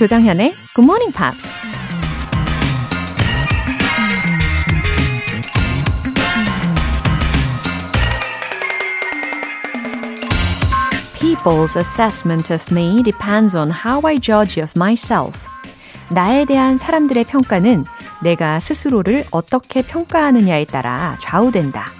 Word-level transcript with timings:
조정현의 0.00 0.54
Good 0.74 0.86
Morning 0.86 1.12
Pops. 1.14 1.56
People's 11.20 11.76
assessment 11.76 12.50
of 12.50 12.64
me 12.72 13.02
depends 13.02 13.54
on 13.54 13.70
how 13.70 14.00
I 14.06 14.18
judge 14.18 14.62
of 14.62 14.72
myself. 14.74 15.38
나에 16.08 16.46
대한 16.46 16.78
사람들의 16.78 17.24
평가는 17.24 17.84
내가 18.22 18.58
스스로를 18.58 19.26
어떻게 19.30 19.82
평가하느냐에 19.82 20.64
따라 20.64 21.18
좌우된다. 21.20 21.92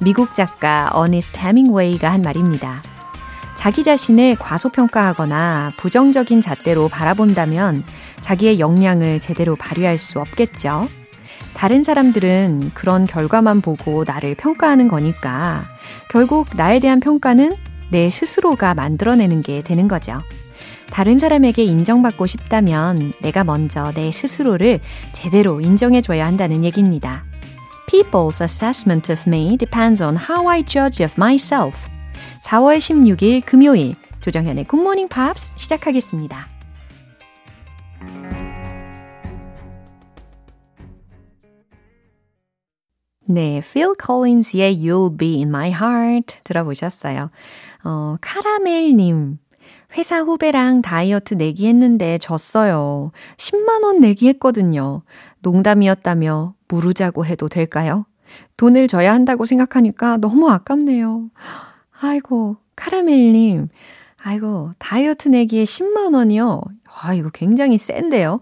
미국 0.00 0.36
작가 0.36 0.90
어니스트 0.92 1.40
해밍웨이가 1.40 2.08
한 2.08 2.22
말입니다. 2.22 2.82
자기 3.62 3.84
자신을 3.84 4.34
과소평가하거나 4.40 5.74
부정적인 5.76 6.40
잣대로 6.40 6.88
바라본다면 6.88 7.84
자기의 8.20 8.58
역량을 8.58 9.20
제대로 9.20 9.54
발휘할 9.54 9.98
수 9.98 10.18
없겠죠. 10.18 10.88
다른 11.54 11.84
사람들은 11.84 12.72
그런 12.74 13.06
결과만 13.06 13.60
보고 13.60 14.02
나를 14.04 14.34
평가하는 14.34 14.88
거니까 14.88 15.62
결국 16.10 16.48
나에 16.56 16.80
대한 16.80 16.98
평가는 16.98 17.54
내 17.92 18.10
스스로가 18.10 18.74
만들어내는 18.74 19.42
게 19.42 19.62
되는 19.62 19.86
거죠. 19.86 20.20
다른 20.90 21.20
사람에게 21.20 21.62
인정받고 21.62 22.26
싶다면 22.26 23.12
내가 23.20 23.44
먼저 23.44 23.92
내 23.92 24.10
스스로를 24.10 24.80
제대로 25.12 25.60
인정해줘야 25.60 26.26
한다는 26.26 26.64
얘기입니다. 26.64 27.24
People's 27.86 28.42
assessment 28.42 29.12
of 29.12 29.22
me 29.28 29.56
depends 29.56 30.02
on 30.02 30.16
how 30.16 30.50
I 30.50 30.64
judge 30.64 31.04
of 31.04 31.14
myself. 31.16 31.91
4월 32.42 32.78
16일 32.78 33.44
금요일 33.46 33.94
조정현의 34.20 34.66
Morning 34.72 35.08
Pops 35.08 35.52
시작하겠습니다. 35.56 36.48
네, 43.24 43.60
Phil 43.60 43.94
Collins의 44.04 44.76
You'll 44.76 45.16
Be 45.16 45.36
in 45.36 45.48
My 45.48 45.70
Heart 45.70 46.38
들어보셨어요. 46.44 47.30
어, 47.84 48.16
카라멜님. 48.20 49.38
회사 49.96 50.20
후배랑 50.20 50.82
다이어트 50.82 51.34
내기 51.34 51.68
했는데 51.68 52.18
졌어요. 52.18 53.12
10만원 53.36 54.00
내기 54.00 54.28
했거든요. 54.28 55.02
농담이었다며 55.40 56.54
무르자고 56.68 57.24
해도 57.24 57.48
될까요? 57.48 58.04
돈을 58.56 58.88
져야 58.88 59.12
한다고 59.12 59.46
생각하니까 59.46 60.16
너무 60.16 60.50
아깝네요. 60.50 61.30
아이고, 62.02 62.56
카라멜님. 62.74 63.68
아이고, 64.16 64.72
다이어트 64.78 65.28
내기에 65.28 65.64
10만원이요? 65.64 66.64
아, 66.84 67.14
이거 67.14 67.30
굉장히 67.30 67.78
센데요? 67.78 68.40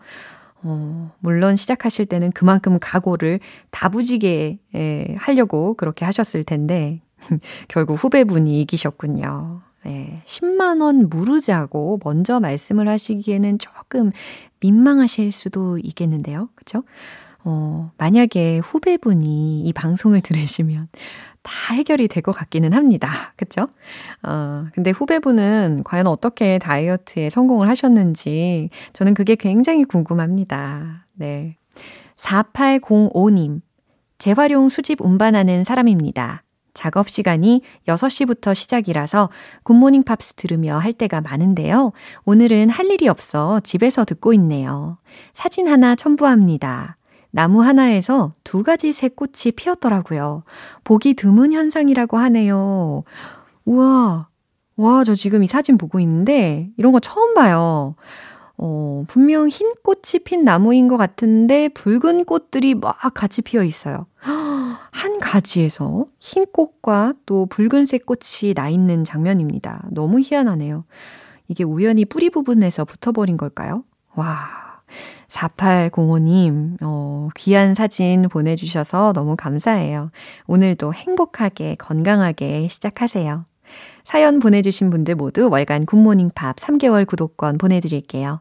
어, 0.62 1.12
물론 1.20 1.56
시작하실 1.56 2.06
때는 2.06 2.32
그만큼 2.32 2.78
각오를 2.80 3.40
다부지게 3.70 4.58
예, 4.74 5.14
하려고 5.18 5.74
그렇게 5.74 6.04
하셨을 6.04 6.44
텐데, 6.44 7.02
결국 7.68 7.94
후배분이 7.94 8.60
이기셨군요. 8.62 9.60
네, 9.84 10.22
10만원 10.26 11.08
무르자고 11.08 12.00
먼저 12.04 12.40
말씀을 12.40 12.88
하시기에는 12.88 13.58
조금 13.58 14.10
민망하실 14.60 15.32
수도 15.32 15.78
있겠는데요. 15.78 16.48
그쵸? 16.54 16.82
어, 17.44 17.90
만약에 17.96 18.58
후배분이 18.58 19.62
이 19.62 19.72
방송을 19.72 20.20
들으시면 20.20 20.88
다 21.42 21.74
해결이 21.74 22.08
될 22.08 22.22
것 22.22 22.32
같기는 22.32 22.72
합니다. 22.72 23.08
그쵸? 23.36 23.68
어, 24.22 24.66
근데 24.74 24.90
후배분은 24.90 25.82
과연 25.84 26.06
어떻게 26.06 26.58
다이어트에 26.58 27.30
성공을 27.30 27.68
하셨는지 27.68 28.68
저는 28.92 29.14
그게 29.14 29.34
굉장히 29.36 29.84
궁금합니다. 29.84 31.06
네. 31.14 31.56
4805님. 32.16 33.60
재활용 34.18 34.68
수집 34.68 35.00
운반하는 35.00 35.64
사람입니다. 35.64 36.42
작업 36.74 37.08
시간이 37.08 37.62
6시부터 37.88 38.54
시작이라서 38.54 39.30
굿모닝 39.64 40.04
팝스 40.04 40.34
들으며 40.34 40.76
할 40.78 40.92
때가 40.92 41.20
많은데요. 41.20 41.92
오늘은 42.24 42.68
할 42.70 42.86
일이 42.90 43.08
없어 43.08 43.60
집에서 43.60 44.04
듣고 44.04 44.32
있네요. 44.34 44.98
사진 45.32 45.68
하나 45.68 45.94
첨부합니다. 45.96 46.96
나무 47.30 47.62
하나에서 47.62 48.32
두 48.44 48.62
가지 48.62 48.92
새꽃이 48.92 49.52
피었더라고요. 49.56 50.42
보기 50.84 51.14
드문 51.14 51.52
현상이라고 51.52 52.18
하네요. 52.18 53.04
우와, 53.64 54.28
와, 54.76 55.04
저 55.04 55.14
지금 55.14 55.42
이 55.42 55.46
사진 55.46 55.78
보고 55.78 56.00
있는데 56.00 56.70
이런 56.76 56.92
거 56.92 57.00
처음 57.00 57.34
봐요. 57.34 57.94
어, 58.56 59.04
분명 59.08 59.48
흰 59.48 59.72
꽃이 59.82 60.22
핀 60.24 60.44
나무인 60.44 60.88
것 60.88 60.96
같은데 60.96 61.68
붉은 61.68 62.24
꽃들이 62.24 62.74
막 62.74 62.94
같이 63.14 63.42
피어 63.42 63.62
있어요. 63.62 64.06
한 64.90 65.18
가지에서 65.18 66.04
흰 66.18 66.44
꽃과 66.52 67.14
또 67.24 67.46
붉은색 67.46 68.04
꽃이 68.04 68.52
나 68.54 68.68
있는 68.68 69.04
장면입니다. 69.04 69.86
너무 69.90 70.20
희한하네요. 70.20 70.84
이게 71.48 71.64
우연히 71.64 72.04
뿌리 72.04 72.28
부분에서 72.28 72.84
붙어버린 72.84 73.36
걸까요? 73.36 73.84
와. 74.14 74.82
4805님, 75.30 76.78
어, 76.82 77.28
귀한 77.36 77.74
사진 77.74 78.22
보내주셔서 78.22 79.12
너무 79.12 79.36
감사해요. 79.36 80.10
오늘도 80.46 80.92
행복하게, 80.92 81.76
건강하게 81.76 82.68
시작하세요. 82.68 83.46
사연 84.04 84.40
보내주신 84.40 84.90
분들 84.90 85.14
모두 85.14 85.48
월간 85.48 85.86
Good 85.86 86.02
Morning 86.02 86.30
Pops 86.34 86.56
3개월 86.56 87.06
구독권 87.06 87.58
보내드릴게요. 87.58 88.40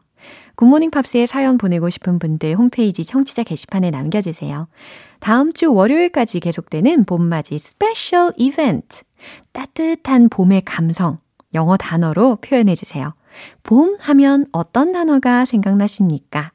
Good 0.56 0.68
Morning 0.68 0.90
Pops에 0.90 1.26
사연 1.26 1.56
보내고 1.56 1.88
싶은 1.88 2.18
분들 2.18 2.54
홈페이지 2.56 3.04
청취자 3.04 3.42
게시판에 3.44 3.90
남겨주세요. 3.90 4.68
다음 5.18 5.52
주 5.52 5.72
월요일까지 5.72 6.40
계속되는 6.40 7.04
봄맞이 7.04 7.58
스페셜 7.58 8.32
이벤트. 8.36 9.02
따뜻한 9.52 10.28
봄의 10.28 10.62
감성. 10.62 11.18
영어 11.54 11.76
단어로 11.76 12.36
표현해주세요. 12.42 13.14
봄 13.62 13.96
하면 14.00 14.46
어떤 14.52 14.92
단어가 14.92 15.44
생각나십니까? 15.44 16.52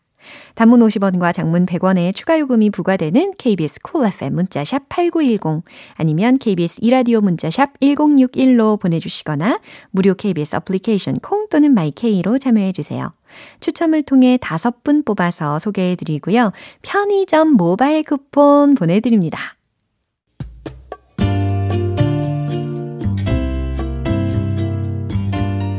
단문 0.56 0.80
50원과 0.82 1.34
장문 1.34 1.66
100원의 1.66 2.14
추가 2.16 2.40
요금이 2.40 2.70
부과되는 2.70 3.34
KBS 3.38 3.80
cool 3.84 4.14
FM 4.14 4.36
문자 4.36 4.66
샵 4.66 4.90
8910 4.90 5.64
아니면 5.96 6.38
KBS 6.38 6.80
이라디오 6.82 7.22
문자 7.22 7.54
샵 7.54 7.80
1061로 7.80 8.80
보내주시거나 8.80 9.60
무료 9.92 10.14
KBS 10.14 10.56
어플리케이션 10.58 11.20
콩 11.20 11.48
또는 11.50 11.74
마이케이로 11.74 12.38
참여해 12.38 12.72
주세요. 12.72 13.14
추첨을 13.60 14.04
통해 14.04 14.38
다섯 14.42 14.84
분 14.84 15.04
뽑아서 15.04 15.60
소개해 15.60 15.96
드리고요. 15.96 16.52
편의점 16.82 17.50
모바일 17.50 18.04
쿠폰 18.04 18.76
보내드립니다. 18.76 19.56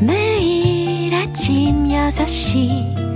매일 0.00 1.14
아침 1.14 1.84
6시 1.86 3.15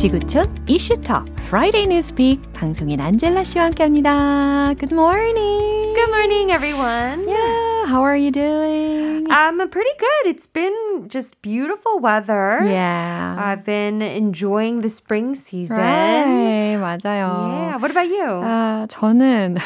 지구촌 0.00 0.64
이슈톡 0.66 1.28
Friday 1.48 1.84
Newspeak 1.84 2.40
방송인 2.54 3.02
안젤라 3.02 3.44
씨와 3.44 3.66
함께합니다. 3.66 4.72
Good 4.78 4.94
morning. 4.94 5.92
Good 5.94 6.08
morning, 6.08 6.50
everyone. 6.50 7.28
Yeah, 7.28 7.84
how 7.84 8.00
are 8.00 8.16
you 8.16 8.30
doing? 8.30 9.26
I'm 9.30 9.58
pretty 9.68 9.92
good. 9.98 10.32
It's 10.32 10.46
been 10.46 10.72
just 11.08 11.36
beautiful 11.42 12.00
weather. 12.00 12.60
Yeah. 12.64 13.36
I've 13.38 13.62
been 13.62 14.00
enjoying 14.00 14.80
the 14.80 14.88
spring 14.88 15.34
season. 15.34 15.76
Right, 15.76 16.80
맞아요. 16.80 17.68
Yeah. 17.68 17.76
What 17.76 17.90
about 17.90 18.08
you? 18.08 18.40
아, 18.42 18.86
저는 18.88 19.58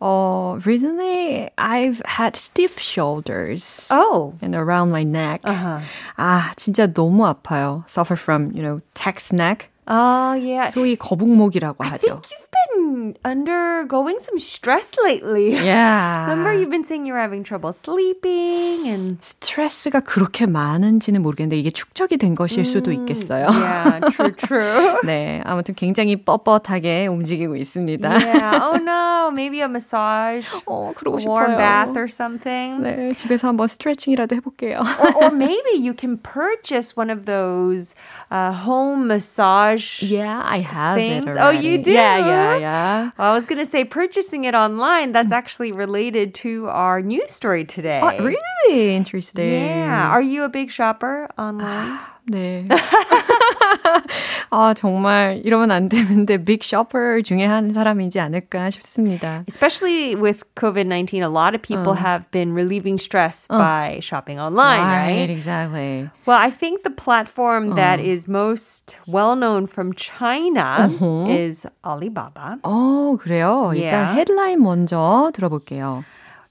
어, 0.00 0.58
recently 0.64 1.50
I've 1.58 2.00
had 2.04 2.36
stiff 2.36 2.78
shoulders. 2.78 3.88
Oh. 3.90 4.34
And 4.40 4.54
around 4.54 4.90
my 4.90 5.02
neck. 5.04 5.40
Uh-huh. 5.44 5.80
아, 6.18 6.52
진짜 6.56 6.86
너무 6.86 7.24
아파요. 7.26 7.84
Suffer 7.88 8.16
from, 8.16 8.52
you 8.52 8.62
know, 8.62 8.80
text 8.94 9.32
neck. 9.32 9.67
Oh, 9.91 10.33
yeah. 10.37 10.69
소위 10.71 10.95
거북목이라고 10.95 11.83
I 11.83 11.89
하죠. 11.97 12.21
think 12.21 12.29
you've 12.29 12.49
been 12.51 13.15
undergoing 13.25 14.19
some 14.21 14.37
stress 14.37 14.91
lately. 15.03 15.53
Yeah. 15.55 16.29
Remember 16.29 16.53
you've 16.53 16.69
been 16.69 16.83
saying 16.85 17.07
you're 17.07 17.17
having 17.17 17.43
trouble 17.43 17.73
sleeping 17.73 18.87
and 18.87 19.17
스트레스가 19.21 20.01
그렇게 20.01 20.45
많은지는 20.45 21.23
모르겠는데 21.23 21.57
이게 21.57 21.71
축적이 21.71 22.17
된 22.17 22.35
것일 22.35 22.65
수도 22.65 22.91
있겠어요. 22.91 23.47
Yeah, 23.49 23.99
true, 24.11 24.31
true. 24.37 24.97
네, 25.03 25.41
아무튼 25.43 25.73
굉장히 25.73 26.17
뻣뻣하게 26.23 27.07
움직이고 27.09 27.55
있습니다. 27.55 28.09
yeah. 28.19 28.59
Oh 28.61 28.77
no, 28.77 29.31
maybe 29.31 29.61
a 29.61 29.67
massage, 29.67 30.45
어, 30.67 30.93
그러고 30.95 31.17
warm 31.25 31.53
싶어요. 31.53 31.57
bath 31.57 31.97
or 31.97 32.07
something. 32.07 32.83
네, 32.83 33.13
집에서 33.13 33.47
한번 33.47 33.67
스트레칭이라도 33.67 34.35
해볼게요. 34.35 34.81
or, 35.01 35.23
or 35.25 35.31
maybe 35.31 35.73
you 35.81 35.93
can 35.95 36.17
purchase 36.17 36.95
one 36.95 37.09
of 37.09 37.25
those 37.25 37.95
uh, 38.29 38.51
home 38.53 39.07
massage. 39.07 39.78
Yeah, 40.01 40.41
I 40.43 40.59
have 40.59 40.97
Things? 40.97 41.25
it 41.31 41.37
Oh, 41.37 41.49
you 41.49 41.77
do? 41.77 41.91
Yeah, 41.91 42.17
yeah, 42.17 42.57
yeah. 42.57 43.11
I 43.17 43.33
was 43.33 43.45
going 43.45 43.59
to 43.59 43.65
say 43.65 43.83
purchasing 43.83 44.43
it 44.43 44.55
online. 44.55 45.11
That's 45.11 45.31
actually 45.31 45.71
related 45.71 46.33
to 46.35 46.67
our 46.67 47.01
news 47.01 47.31
story 47.31 47.65
today. 47.65 47.99
Oh, 48.01 48.23
really 48.23 48.95
interesting. 48.95 49.51
Yeah. 49.51 50.09
Are 50.09 50.21
you 50.21 50.43
a 50.43 50.49
big 50.49 50.71
shopper 50.71 51.27
online? 51.37 51.99
네. 52.29 52.67
아, 54.50 54.72
정말 54.74 55.40
이러면 55.44 55.70
안 55.70 55.88
되는데 55.88 56.38
빅 56.44 56.62
쇼퍼 56.62 57.22
중에 57.22 57.44
한 57.44 57.72
사람이지 57.72 58.20
않을까 58.20 58.70
싶습니다. 58.70 59.44
Especially 59.48 60.14
with 60.14 60.42
COVID 60.54 60.86
19, 60.88 61.22
a 61.22 61.28
lot 61.28 61.54
of 61.54 61.62
people 61.62 61.94
have 61.94 62.30
been 62.30 62.52
relieving 62.54 62.96
stress 62.98 63.46
by 63.48 63.98
shopping 64.00 64.38
online, 64.38 64.80
right? 64.82 65.30
exactly. 65.30 66.08
Well, 66.26 66.38
I 66.38 66.50
think 66.50 66.82
the 66.84 66.90
platform 66.90 67.74
that 67.74 68.00
is 68.00 68.28
most 68.28 68.98
well 69.06 69.34
known 69.36 69.66
from 69.66 69.92
China 69.94 70.88
is 71.28 71.66
Alibaba. 71.84 72.58
어, 72.62 73.16
그래요. 73.20 73.72
일단 73.74 73.84
Yeah. 73.84 74.14
헤드라인 74.18 74.60
먼저 74.62 75.30
들어볼게요. 75.34 76.04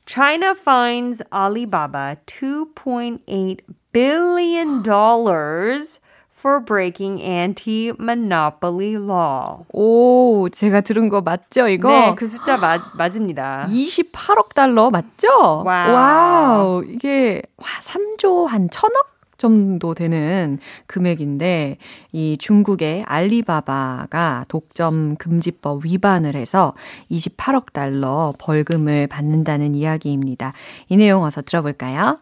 China 0.05 0.53
fines 0.53 1.21
Alibaba 1.31 2.17
$2.8 2.27 3.59
billion 3.93 4.83
dollars 4.83 5.99
for 6.38 6.64
breaking 6.64 7.20
anti-monopoly 7.20 8.94
law. 8.94 9.64
오, 9.72 10.48
제가 10.50 10.82
들은 10.82 11.08
거 11.08 11.20
맞죠, 11.20 11.68
이거? 11.68 11.88
네, 11.88 12.14
그 12.14 12.28
숫자 12.28 12.56
맞, 12.56 12.82
맞습니다. 12.94 13.66
28억 13.68 14.54
달러 14.54 14.90
맞죠? 14.90 15.64
Wow. 15.64 15.92
Wow. 15.92 16.84
이게 16.84 17.42
와, 17.56 17.66
3조 17.82 18.46
한 18.46 18.70
천억? 18.70 19.18
정도 19.38 19.94
되는 19.94 20.58
금액인데 20.88 21.78
이 22.10 22.36
중국의 22.38 23.04
알리바바가 23.06 24.46
독점 24.48 25.14
금지법 25.16 25.84
위반을 25.84 26.34
해서 26.34 26.74
28억 27.12 27.72
달러 27.72 28.34
벌금을 28.38 29.06
받는다는 29.06 29.76
이야기입니다. 29.76 30.52
이 30.88 30.96
내용 30.96 31.22
어서 31.22 31.40
들어볼까요? 31.40 32.18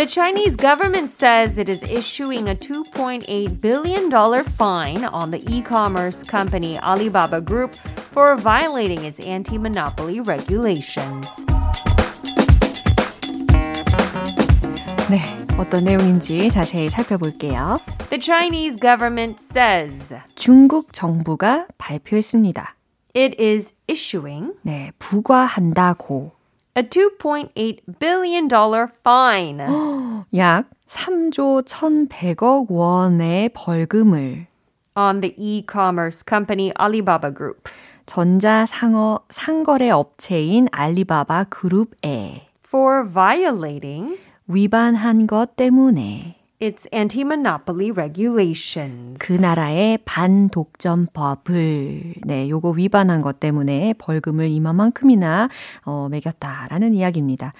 The 0.00 0.06
Chinese 0.06 0.56
government 0.56 1.10
says 1.10 1.56
it 1.58 1.68
is 1.68 1.82
issuing 1.82 2.48
a 2.48 2.54
$2.8 2.54 3.60
billion 3.60 4.10
fine 4.44 5.04
on 5.04 5.30
the 5.30 5.42
e 5.48 5.62
commerce 5.62 6.22
company 6.22 6.78
Alibaba 6.78 7.40
Group 7.40 7.74
for 8.12 8.36
violating 8.36 9.04
its 9.04 9.18
anti 9.20 9.58
monopoly 9.58 10.20
regulations. 10.20 11.26
네, 15.08 15.22
어떤 15.56 15.84
내용인지 15.84 16.50
자세히 16.50 16.90
살펴볼게요. 16.90 17.78
The 18.10 18.18
Chinese 18.20 18.76
government 18.78 19.40
says 19.40 20.12
중국 20.34 20.92
정부가 20.92 21.66
발표했습니다. 21.78 22.74
it 23.14 23.34
is 23.40 23.72
issuing 23.88 24.52
네, 24.62 24.92
부과한다고 24.98 26.32
a 26.74 26.82
$2.8 26.82 27.78
billion 27.98 28.48
fine 29.02 29.60
약 30.34 30.68
3조 30.88 31.64
1,100억 31.64 32.70
원의 32.70 33.50
벌금을 33.50 34.46
on 34.94 35.20
the 35.20 35.34
e 35.36 35.64
commerce 35.70 36.22
company 36.26 36.72
Alibaba 36.80 37.32
Group 37.32 37.68
전자상어 38.06 39.20
상거래 39.28 39.90
업체인 39.90 40.68
알리바바 40.70 41.44
그룹에 41.44 42.48
for 42.66 43.08
violating 43.10 44.18
위반한 44.46 45.26
것 45.26 45.56
때문에 45.56 46.36
its 46.61 46.87
anti 46.93 47.21
monopoly 47.21 47.91
regulations. 47.91 49.17
그 49.19 49.33
나라의 49.33 49.97
반독점법을 50.05 51.53
네, 52.23 52.49
요거 52.49 52.69
위반한 52.71 53.21
것 53.21 53.39
때문에 53.39 53.95
벌금을 53.97 54.47
이만큼이나 54.49 55.49
어, 55.83 56.07
매겼다라는 56.09 56.93
이야기입니다. 56.93 57.53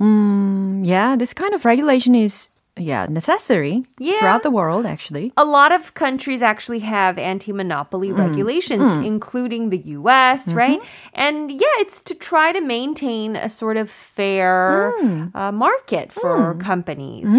음, 0.00 0.82
yeah, 0.84 1.18
this 1.18 1.34
kind 1.34 1.54
of 1.54 1.66
regulation 1.66 2.14
is 2.14 2.50
yeah, 2.79 3.07
necessary 3.09 3.83
Yeah. 3.99 4.19
throughout 4.19 4.41
the 4.41 4.49
world 4.51 4.85
actually. 4.87 5.33
A 5.35 5.43
lot 5.43 5.73
of 5.73 5.93
countries 5.95 6.41
actually 6.41 6.79
have 6.79 7.17
anti 7.19 7.51
monopoly 7.51 8.13
regulations, 8.13 8.87
including 9.03 9.67
the 9.69 9.79
US, 9.99 10.53
right? 10.53 10.79
And 11.13 11.51
yeah, 11.51 11.75
it's 11.83 11.99
to 12.07 12.15
try 12.15 12.53
to 12.53 12.61
maintain 12.61 13.35
a 13.35 13.49
sort 13.49 13.75
of 13.75 13.89
fair 13.89 14.93
uh, 15.35 15.51
market 15.51 16.13
for 16.13 16.55
companies 16.55 17.35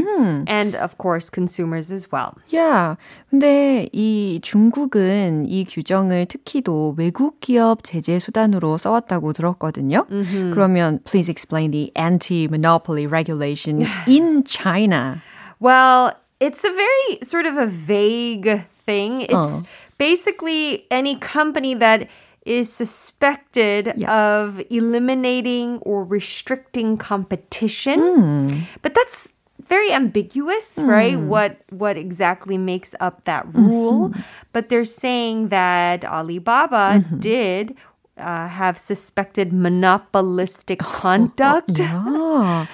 and, 0.47 0.77
of 0.77 0.99
course, 0.99 1.31
consumers 1.31 1.91
as 1.91 2.13
well. 2.13 2.37
Yeah. 2.53 2.97
근데 3.33 3.89
이 3.95 4.41
중국은 4.43 5.47
이 5.49 5.65
규정을 5.65 6.27
특히도 6.27 6.97
외국 6.99 7.41
기업 7.41 7.83
제재 7.83 8.19
수단으로 8.19 8.77
써왔다고 8.77 9.33
들었거든요. 9.33 10.05
그러면 10.53 11.01
please 11.05 11.31
explain 11.31 11.71
the 11.71 11.91
anti-monopoly 11.97 13.07
regulation 13.07 13.87
in 14.07 14.45
China. 14.45 15.23
Well, 15.66 16.14
it's 16.40 16.64
a 16.64 16.70
very 16.70 17.08
sort 17.24 17.50
of 17.50 17.58
a 17.58 17.66
vague 17.66 18.70
thing. 18.86 19.22
It's 19.22 19.34
Uh. 19.34 19.62
basically 19.98 20.86
any 20.92 21.16
company 21.16 21.74
that 21.74 22.06
is 22.46 22.70
suspected 22.70 23.88
of 24.06 24.62
eliminating 24.70 25.80
or 25.82 26.06
restricting 26.06 26.98
competition. 27.02 27.98
Hmm. 27.98 28.48
But 28.84 28.94
that's 28.94 29.34
very 29.66 29.90
ambiguous, 29.90 30.78
hmm. 30.78 30.86
right? 30.86 31.18
What 31.18 31.58
what 31.74 31.98
exactly 31.98 32.62
makes 32.62 32.94
up 33.02 33.26
that 33.26 33.50
mm-hmm. 33.50 33.66
rule? 33.66 34.14
But 34.54 34.70
they're 34.70 34.86
saying 34.86 35.50
that 35.50 36.06
Alibaba 36.06 37.02
mm-hmm. 37.02 37.18
did 37.18 37.74
uh, 38.21 38.49
have 38.49 38.79
suspected 38.79 39.53
monopolistic 39.53 40.79
conduct. 40.81 41.81
아, 41.81 42.67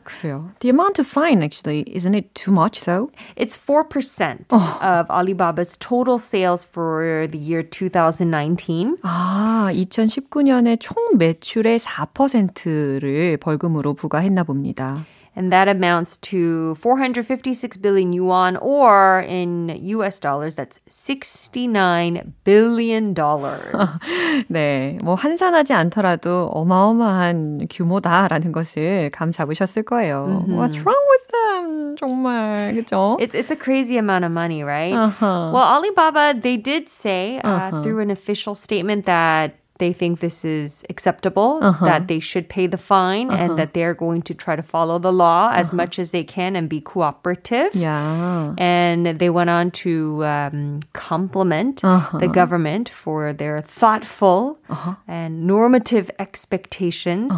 그래요. 0.03 0.51
The 0.59 0.69
amount 0.69 0.99
of 0.99 1.07
fine 1.07 1.43
actually, 1.43 1.83
isn't 1.87 2.13
it 2.13 2.33
too 2.35 2.51
much 2.51 2.81
though? 2.81 3.09
It's 3.35 3.57
4% 3.57 4.53
of 4.53 5.09
Alibaba's 5.09 5.77
total 5.77 6.17
sales 6.19 6.63
for 6.63 7.27
the 7.27 7.37
year 7.37 7.63
2019. 7.63 8.97
아, 9.03 9.69
2019년에 9.73 10.77
총 10.79 10.95
매출의 11.17 11.79
4%를 11.79 13.37
벌금으로 13.37 13.93
부과했나 13.93 14.43
봅니다. 14.43 15.05
And 15.39 15.51
that 15.51 15.67
amounts 15.67 16.15
to 16.31 16.75
456 16.75 17.75
billion 17.77 18.13
yuan, 18.13 18.55
or 18.55 19.19
in 19.27 19.67
US 19.99 20.21
dollars, 20.21 20.55
that's 20.55 20.79
69 20.87 22.33
billion 22.45 23.13
dollars. 23.13 23.75
네, 24.47 24.97
뭐 25.03 25.15
환산하지 25.15 25.73
않더라도 25.73 26.49
어마어마한 26.53 27.67
규모다라는 27.69 28.53
것을 28.53 29.09
감 29.11 29.33
잡으셨을 29.33 29.83
거예요. 29.83 30.45
What's 30.47 30.79
wrong 30.85 31.03
with 31.11 31.27
them? 31.27 31.95
정말 31.97 32.73
그죠? 32.73 33.17
It's 33.19 33.35
it's 33.35 33.51
a 33.51 33.57
crazy 33.57 33.97
amount 33.97 34.23
of 34.23 34.31
money, 34.31 34.63
right? 34.63 34.93
Uh-huh. 34.95 35.51
Well, 35.51 35.63
Alibaba 35.63 36.33
they 36.33 36.55
did 36.55 36.87
say 36.87 37.41
uh, 37.43 37.83
through 37.83 37.99
an 37.99 38.09
official 38.09 38.55
statement 38.55 39.05
that 39.05 39.55
they 39.80 39.92
think 39.92 40.20
this 40.20 40.44
is 40.44 40.84
acceptable, 40.88 41.58
uh-huh. 41.60 41.84
that 41.84 42.06
they 42.06 42.20
should 42.20 42.48
pay 42.48 42.68
the 42.68 42.78
fine, 42.78 43.30
and 43.30 43.50
uh-huh. 43.50 43.54
that 43.56 43.74
they're 43.74 43.94
going 43.94 44.22
to 44.22 44.34
try 44.34 44.54
to 44.54 44.62
follow 44.62 44.98
the 44.98 45.12
law 45.12 45.50
as 45.52 45.68
uh-huh. 45.68 45.76
much 45.82 45.98
as 45.98 46.12
they 46.12 46.22
can 46.22 46.54
and 46.54 46.68
be 46.68 46.80
cooperative. 46.80 47.74
야, 47.74 48.54
And 48.58 49.18
they 49.18 49.30
went 49.30 49.50
on 49.50 49.72
to 49.82 50.24
um, 50.24 50.80
compliment 50.92 51.80
the 51.80 52.30
government 52.32 52.88
for 52.88 53.32
their 53.32 53.60
thoughtful 53.60 54.58
and 55.08 55.46
normative 55.46 56.10
expectations 56.18 57.32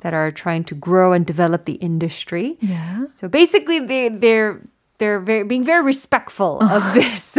that 0.00 0.14
are 0.14 0.30
trying 0.30 0.64
to 0.64 0.74
grow 0.74 1.12
and 1.12 1.26
develop 1.26 1.66
the 1.66 1.74
industry. 1.74 2.56
yeah. 2.60 3.06
So 3.06 3.28
basically, 3.28 3.78
they 3.80 4.08
they're 4.08 4.62
they're 5.03 5.19
very, 5.19 5.43
being 5.43 5.63
very 5.65 5.83
respectful 5.83 6.59
of 6.61 6.93
this 6.93 7.35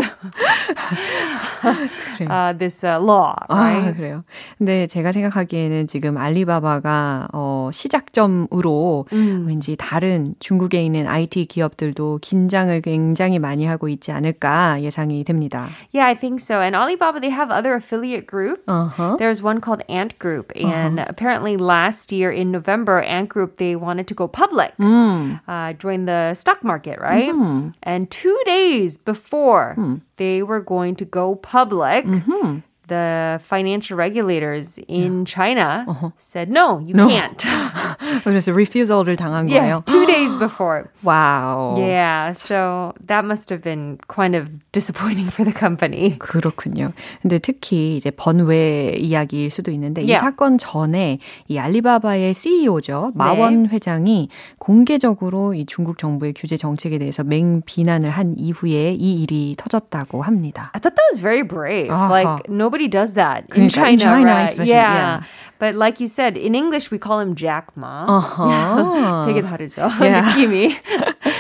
uh, 2.29 2.53
this 2.53 2.85
uh, 2.85 2.99
law, 3.01 3.35
right? 3.49 3.89
아, 3.89 3.95
그래요. 3.97 4.25
근데 4.59 4.87
제가 4.87 5.13
생각하기에는 5.13 5.87
지금 5.87 6.17
알리바바가 6.17 7.29
어, 7.33 7.71
시작점으로 7.73 9.07
음. 9.13 9.45
왠지 9.47 9.77
다른 9.77 10.35
중국에 10.41 10.85
있는 10.85 11.07
IT 11.07 11.47
기업들도 11.47 12.19
긴장을 12.21 12.81
굉장히 12.83 13.39
많이 13.39 13.65
하고 13.65 13.89
있지 13.89 14.13
않을까 14.13 14.83
예상이 14.83 15.25
됩니다. 15.25 15.69
Yeah, 15.93 16.07
I 16.07 16.15
think 16.15 16.41
so. 16.41 16.61
And 16.61 16.77
Alibaba, 16.77 17.21
they 17.21 17.31
have 17.31 17.51
other 17.51 17.75
affiliate 17.75 18.27
groups. 18.27 18.69
Uh-huh. 18.69 19.17
There's 19.17 19.43
one 19.43 19.61
called 19.61 19.83
Ant 19.89 20.19
Group, 20.19 20.53
and 20.57 21.01
uh-huh. 21.01 21.07
apparently 21.09 21.57
last 21.57 22.13
year 22.13 22.31
in 22.31 22.51
November, 22.51 23.01
Ant 23.01 23.29
Group 23.29 23.57
they 23.57 23.77
wanted 23.77 24.07
to 24.09 24.15
go 24.15 24.29
public, 24.29 24.77
mm. 24.77 25.41
uh, 25.49 25.73
join 25.75 26.05
the 26.05 26.35
stock 26.35 26.63
market, 26.63 26.99
right? 27.01 27.33
Mm-hmm. 27.49 27.69
And 27.83 28.11
two 28.11 28.39
days 28.45 28.99
before 28.99 29.75
mm. 29.79 30.01
they 30.17 30.43
were 30.43 30.61
going 30.61 30.97
to 30.97 31.05
go 31.05 31.37
public, 31.37 32.05
mm-hmm 32.05 32.61
the 32.89 33.41
financial 33.45 33.97
regulators 33.97 34.79
in 34.89 35.21
yeah. 35.21 35.25
China 35.25 35.85
uh-huh. 35.89 36.11
said, 36.19 36.51
no, 36.51 36.79
you 36.81 36.95
no. 36.95 37.09
can't. 37.09 37.39
그래서 38.25 38.53
refusal를 38.53 39.17
당한 39.17 39.49
yeah, 39.49 39.61
거예요. 39.61 39.85
days 40.10 40.36
before. 40.36 40.90
wow. 41.04 41.76
Yeah, 41.78 42.34
so 42.34 42.94
that 43.06 43.26
must 43.26 43.50
have 43.50 43.62
been 43.62 44.00
kind 44.08 44.36
of 44.36 44.50
disappointing 44.72 45.30
for 45.30 45.46
the 45.46 45.54
company. 45.54 46.18
그렇군요. 46.18 46.94
근데 47.22 47.38
특히 47.38 47.98
이제 47.98 48.10
번외 48.10 48.96
이야기일 48.98 49.52
수도 49.52 49.72
있는데 49.72 50.02
yeah. 50.02 50.18
이 50.18 50.20
사건 50.20 50.58
전에 50.58 51.20
이 51.48 51.60
알리바바의 51.60 52.34
CEO죠. 52.34 53.12
마원 53.14 53.64
네. 53.64 53.70
회장이 53.70 54.30
공개적으로 54.58 55.54
이 55.54 55.66
중국 55.66 56.00
정부의 56.00 56.34
규제 56.34 56.58
정책에 56.58 56.98
대해서 56.98 57.24
맹 57.24 57.62
비난을 57.66 58.10
한 58.10 58.36
이후에 58.38 58.94
이 58.94 59.22
일이 59.22 59.56
터졌다고 59.58 60.24
합니다. 60.24 60.72
I 60.74 60.82
thought 60.82 60.96
that 60.96 61.06
was 61.12 61.22
very 61.22 61.44
brave. 61.44 61.92
Uh-huh. 61.92 62.10
Like 62.10 62.50
nobody 62.50 62.80
nobody 62.80 62.88
does 62.88 63.14
that 63.14 63.46
in 63.56 63.70
China. 63.70 63.90
In 63.90 63.98
China, 64.00 64.26
right? 64.26 64.44
especially. 64.44 64.70
Yeah. 64.70 64.94
yeah. 64.94 65.24
But 65.60 65.76
like 65.76 66.00
you 66.00 66.08
said, 66.08 66.38
in 66.38 66.56
English 66.56 66.90
we 66.92 66.98
call 66.98 67.20
him 67.20 67.36
Jack 67.36 67.76
Ma. 67.76 68.06
Uh-huh. 68.08 69.26
되게 69.28 69.42
다르죠. 69.42 69.90
느낌이. 70.06 70.76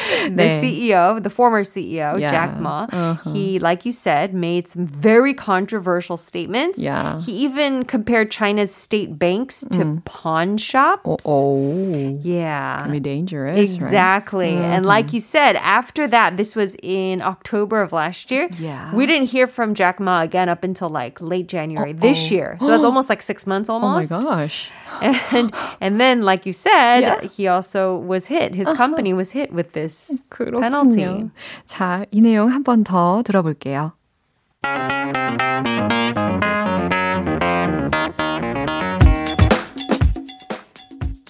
the 0.29 0.43
네. 0.43 0.61
CEO, 0.61 1.21
the 1.21 1.29
former 1.29 1.63
CEO, 1.63 2.19
yeah. 2.19 2.29
Jack 2.29 2.59
Ma, 2.59 2.87
uh-huh. 2.91 3.33
he, 3.33 3.59
like 3.59 3.85
you 3.85 3.91
said, 3.91 4.33
made 4.33 4.67
some 4.67 4.87
very 4.87 5.33
controversial 5.33 6.17
statements. 6.17 6.79
Yeah. 6.79 7.21
He 7.21 7.33
even 7.45 7.85
compared 7.85 8.31
China's 8.31 8.73
state 8.73 9.19
banks 9.19 9.61
to 9.71 9.79
mm. 9.79 10.05
pawn 10.05 10.57
shops. 10.57 11.23
Oh, 11.25 11.57
oh. 11.95 12.19
yeah. 12.23 12.81
Can 12.83 12.91
be 12.91 12.99
dangerous. 12.99 13.71
Exactly. 13.71 14.55
Right? 14.55 14.63
And 14.63 14.85
like 14.85 15.07
mm-hmm. 15.07 15.15
you 15.15 15.21
said, 15.21 15.55
after 15.57 16.07
that, 16.07 16.37
this 16.37 16.55
was 16.55 16.75
in 16.81 17.21
October 17.21 17.81
of 17.81 17.91
last 17.91 18.31
year. 18.31 18.49
Yeah. 18.57 18.93
We 18.93 19.05
didn't 19.05 19.27
hear 19.27 19.47
from 19.47 19.73
Jack 19.75 19.99
Ma 19.99 20.21
again 20.21 20.49
up 20.49 20.63
until 20.63 20.89
like 20.89 21.21
late 21.21 21.47
January 21.47 21.91
Uh-oh. 21.91 21.99
this 21.99 22.31
year. 22.31 22.57
So 22.61 22.67
that's 22.67 22.83
almost 22.89 23.09
like 23.09 23.21
six 23.21 23.45
months 23.45 23.69
almost. 23.69 24.11
Oh 24.11 24.17
my 24.17 24.23
gosh. 24.23 24.71
And 25.01 25.53
and 25.79 26.01
then, 26.01 26.23
like 26.23 26.45
you 26.45 26.53
said, 26.53 27.01
yeah. 27.01 27.21
he 27.21 27.47
also 27.47 27.95
was 27.95 28.25
hit. 28.25 28.55
His 28.55 28.67
uh-huh. 28.67 28.75
company 28.75 29.13
was 29.13 29.31
hit 29.31 29.53
with 29.53 29.73
this 29.73 29.98
그렇군요. 30.28 30.60
penalty. 30.60 31.30
자, 31.66 32.04
이 32.10 32.20
내용 32.20 32.50
한 32.50 32.62
번 32.62 32.84
더 32.84 33.22
들어볼게요. 33.22 33.92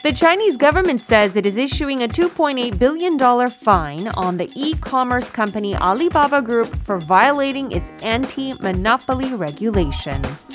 The 0.03 0.13
Chinese 0.13 0.59
government 0.59 1.01
says 1.01 1.35
it 1.35 1.47
is 1.47 1.57
issuing 1.57 2.03
a 2.03 2.09
$2.8 2.09 2.79
billion 2.79 3.19
fine 3.51 4.09
on 4.19 4.37
the 4.37 4.51
e 4.55 4.75
commerce 4.81 5.31
company 5.31 5.75
Alibaba 5.77 6.43
Group 6.43 6.67
for 6.85 6.99
violating 6.99 7.73
its 7.73 7.91
anti 8.03 8.53
monopoly 8.61 9.35
regulations. 9.35 10.47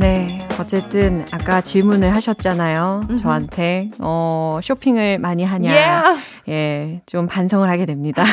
네. 0.00 0.43
어쨌든 0.59 1.25
아까 1.31 1.61
질문을 1.61 2.13
하셨잖아요. 2.13 3.01
Mm-hmm. 3.03 3.17
저한테 3.17 3.91
어, 3.99 4.59
쇼핑을 4.63 5.19
많이 5.19 5.43
하냐? 5.43 5.71
Yeah. 5.71 6.21
예, 6.47 7.01
좀 7.07 7.27
반성을 7.27 7.67
하게 7.67 7.85
됩니다. 7.85 8.23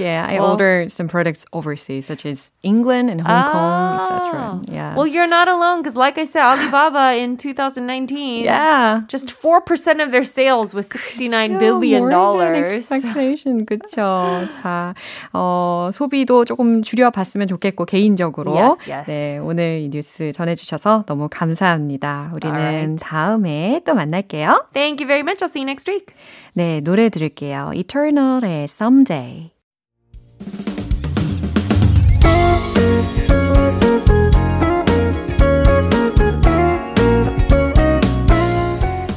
yeah, 0.00 0.26
I 0.28 0.38
well, 0.38 0.50
order 0.50 0.86
some 0.88 1.08
products 1.08 1.46
overseas, 1.52 2.06
such 2.06 2.26
as 2.26 2.50
England 2.62 3.08
and 3.08 3.20
Hong 3.20 3.44
oh. 3.46 3.52
Kong, 3.52 4.00
etc. 4.00 4.60
Yeah. 4.68 4.96
Well, 4.96 5.06
you're 5.06 5.28
not 5.28 5.46
alone, 5.46 5.82
because 5.82 5.96
like 5.96 6.18
I 6.18 6.24
said, 6.24 6.42
Alibaba 6.42 7.14
in 7.14 7.36
2019, 7.36 8.44
yeah, 8.44 9.02
just 9.06 9.30
four 9.30 9.60
percent 9.60 10.00
of 10.00 10.10
their 10.10 10.24
sales 10.24 10.74
was 10.74 10.88
69 10.88 11.58
billion 11.58 12.10
dollars. 12.10 12.70
Expectation, 12.72 13.64
그렇죠. 13.64 14.48
자, 14.50 14.92
어, 15.32 15.90
소비도 15.92 16.44
조금 16.44 16.82
줄여봤으면 16.82 17.46
좋겠고 17.46 17.84
개인적으로 17.84 18.54
yes, 18.56 18.90
yes. 18.90 19.06
네 19.06 19.38
오늘 19.38 19.80
이 19.80 19.88
뉴스 19.88 20.32
전해주셔서 20.32 20.81
너무 21.06 21.28
감사합니다. 21.30 22.32
우리는 22.34 22.56
right. 22.56 22.96
다음에 23.00 23.80
또 23.86 23.94
만날게요. 23.94 24.66
Thank 24.74 25.04
you 25.04 25.06
very 25.06 25.20
much. 25.20 25.44
I'll 25.44 25.48
see 25.48 25.62
you 25.62 25.66
next 25.66 25.88
week. 25.88 26.14
네, 26.54 26.80
노래 26.80 27.08
들을게요. 27.08 27.72
Eternal의 27.74 28.64
Someday. 28.64 29.52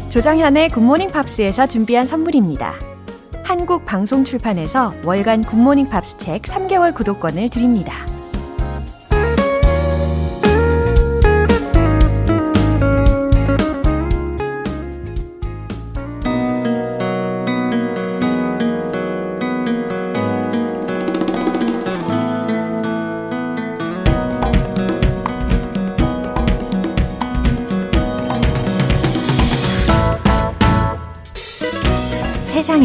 조정현의 0.09 0.69
Good 0.69 0.85
Morning 0.85 1.11
Pops에서 1.11 1.67
준비한 1.67 2.07
선물입니다. 2.07 2.73
한국 3.43 3.83
방송 3.83 4.23
출판에서 4.23 4.93
월간 5.03 5.43
Good 5.43 5.60
Morning 5.60 5.89
Pops 5.89 6.17
책 6.17 6.43
3개월 6.43 6.95
구독권을 6.95 7.49
드립니다. 7.49 8.14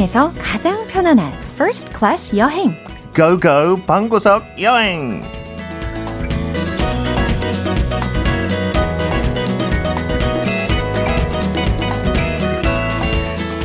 세상에서 0.00 0.32
가장 0.38 0.86
편안한 0.88 1.30
First 1.54 1.90
Class 1.96 2.34
여행. 2.36 2.74
Go 3.14 3.38
Go 3.38 3.76
방구석 3.86 4.42
여행. 4.60 5.22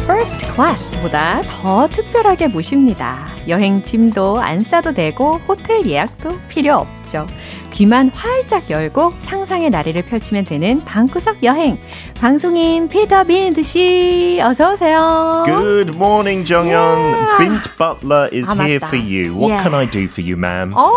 First 0.03 0.45
Class보다 0.53 1.41
더 1.43 1.87
특별하게 1.87 2.47
모십니다. 2.47 3.27
여행 3.47 3.81
짐도 3.81 4.41
안 4.41 4.61
싸도 4.61 4.93
되고 4.93 5.35
호텔 5.47 5.85
예약도 5.85 6.37
필요 6.49 6.75
없죠. 6.75 7.27
귀만 7.75 8.09
활짝 8.15 8.69
열고 8.69 9.15
상상의 9.19 9.69
나래를 9.69 10.03
펼치면 10.03 10.45
되는 10.45 10.81
방구석 10.85 11.43
여행. 11.43 11.77
방송인 12.21 12.87
피터 12.87 13.25
빈트 13.25 13.63
씨, 13.63 14.39
어서 14.41 14.71
오세요. 14.71 15.43
Good 15.45 15.93
morning, 15.93 16.45
정연. 16.47 16.71
Yeah. 16.71 17.37
Bint 17.37 17.69
Butler 17.77 18.29
is 18.31 18.49
아, 18.49 18.63
here 18.63 18.79
for 18.79 18.95
you. 18.95 19.35
What 19.35 19.51
yeah. 19.51 19.61
can 19.61 19.73
I 19.73 19.85
do 19.91 20.07
for 20.07 20.23
you, 20.23 20.37
ma'am? 20.37 20.71
오, 20.73 20.89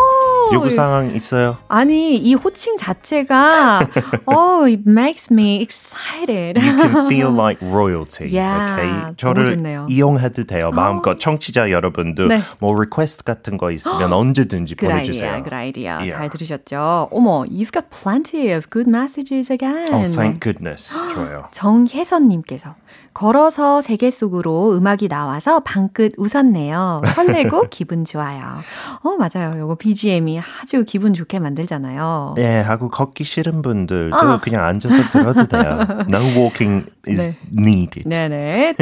요구 0.52 0.70
사항 0.70 1.14
있어요? 1.14 1.58
아니, 1.68 2.16
이 2.16 2.34
호칭 2.34 2.76
자체가 2.76 3.80
oh, 4.26 4.64
it 4.64 4.82
makes 4.86 5.32
me 5.32 5.60
excited. 5.60 6.58
You 6.58 6.76
can 6.76 7.06
feel 7.08 7.30
like 7.30 7.60
royalty. 7.62 8.28
Yeah, 8.30 8.74
okay? 8.74 9.14
저를 9.16 9.56
이용해도 9.88 10.44
돼요. 10.44 10.70
마음껏 10.70 11.18
청취자 11.18 11.70
여러분도 11.70 12.28
네. 12.28 12.40
뭐 12.58 12.78
리퀘스트 12.78 13.24
같은 13.24 13.56
거 13.58 13.70
있으면 13.70 14.12
언제든지 14.12 14.74
보내주세요. 14.76 15.42
그 15.42 15.54
아이디어 15.54 15.98
yeah. 15.98 16.10
잘 16.10 16.30
들으셨죠? 16.30 17.08
어머, 17.10 17.44
you've 17.46 17.72
got 17.72 17.90
plenty 17.90 18.52
of 18.52 18.70
good 18.70 18.88
messages 18.88 19.50
again. 19.50 19.88
Oh, 19.92 20.04
thank 20.08 20.40
goodness. 20.40 20.96
좋아요. 21.12 21.48
정혜선님께서 21.52 22.74
걸어서 23.18 23.80
세계 23.80 24.10
속으로 24.10 24.76
음악이 24.76 25.08
나와서 25.08 25.58
방긋 25.58 26.12
웃었네요. 26.18 27.02
설레고 27.04 27.64
기분 27.68 28.04
좋아요. 28.04 28.44
어, 29.02 29.16
맞아요. 29.16 29.58
요거 29.58 29.74
BGM이 29.74 30.38
아주 30.38 30.84
기분 30.86 31.14
좋게 31.14 31.40
만들잖아요. 31.40 32.36
예, 32.38 32.60
하고 32.60 32.88
걷기 32.88 33.24
싫은 33.24 33.62
분들도 33.62 34.16
어. 34.16 34.38
그냥 34.40 34.64
앉아서 34.66 35.08
들어도 35.10 35.46
돼요. 35.48 35.84
No 36.08 36.20
walking 36.38 36.86
is 37.08 37.36
네. 37.50 37.60
needed. 37.60 38.08
네네. 38.08 38.74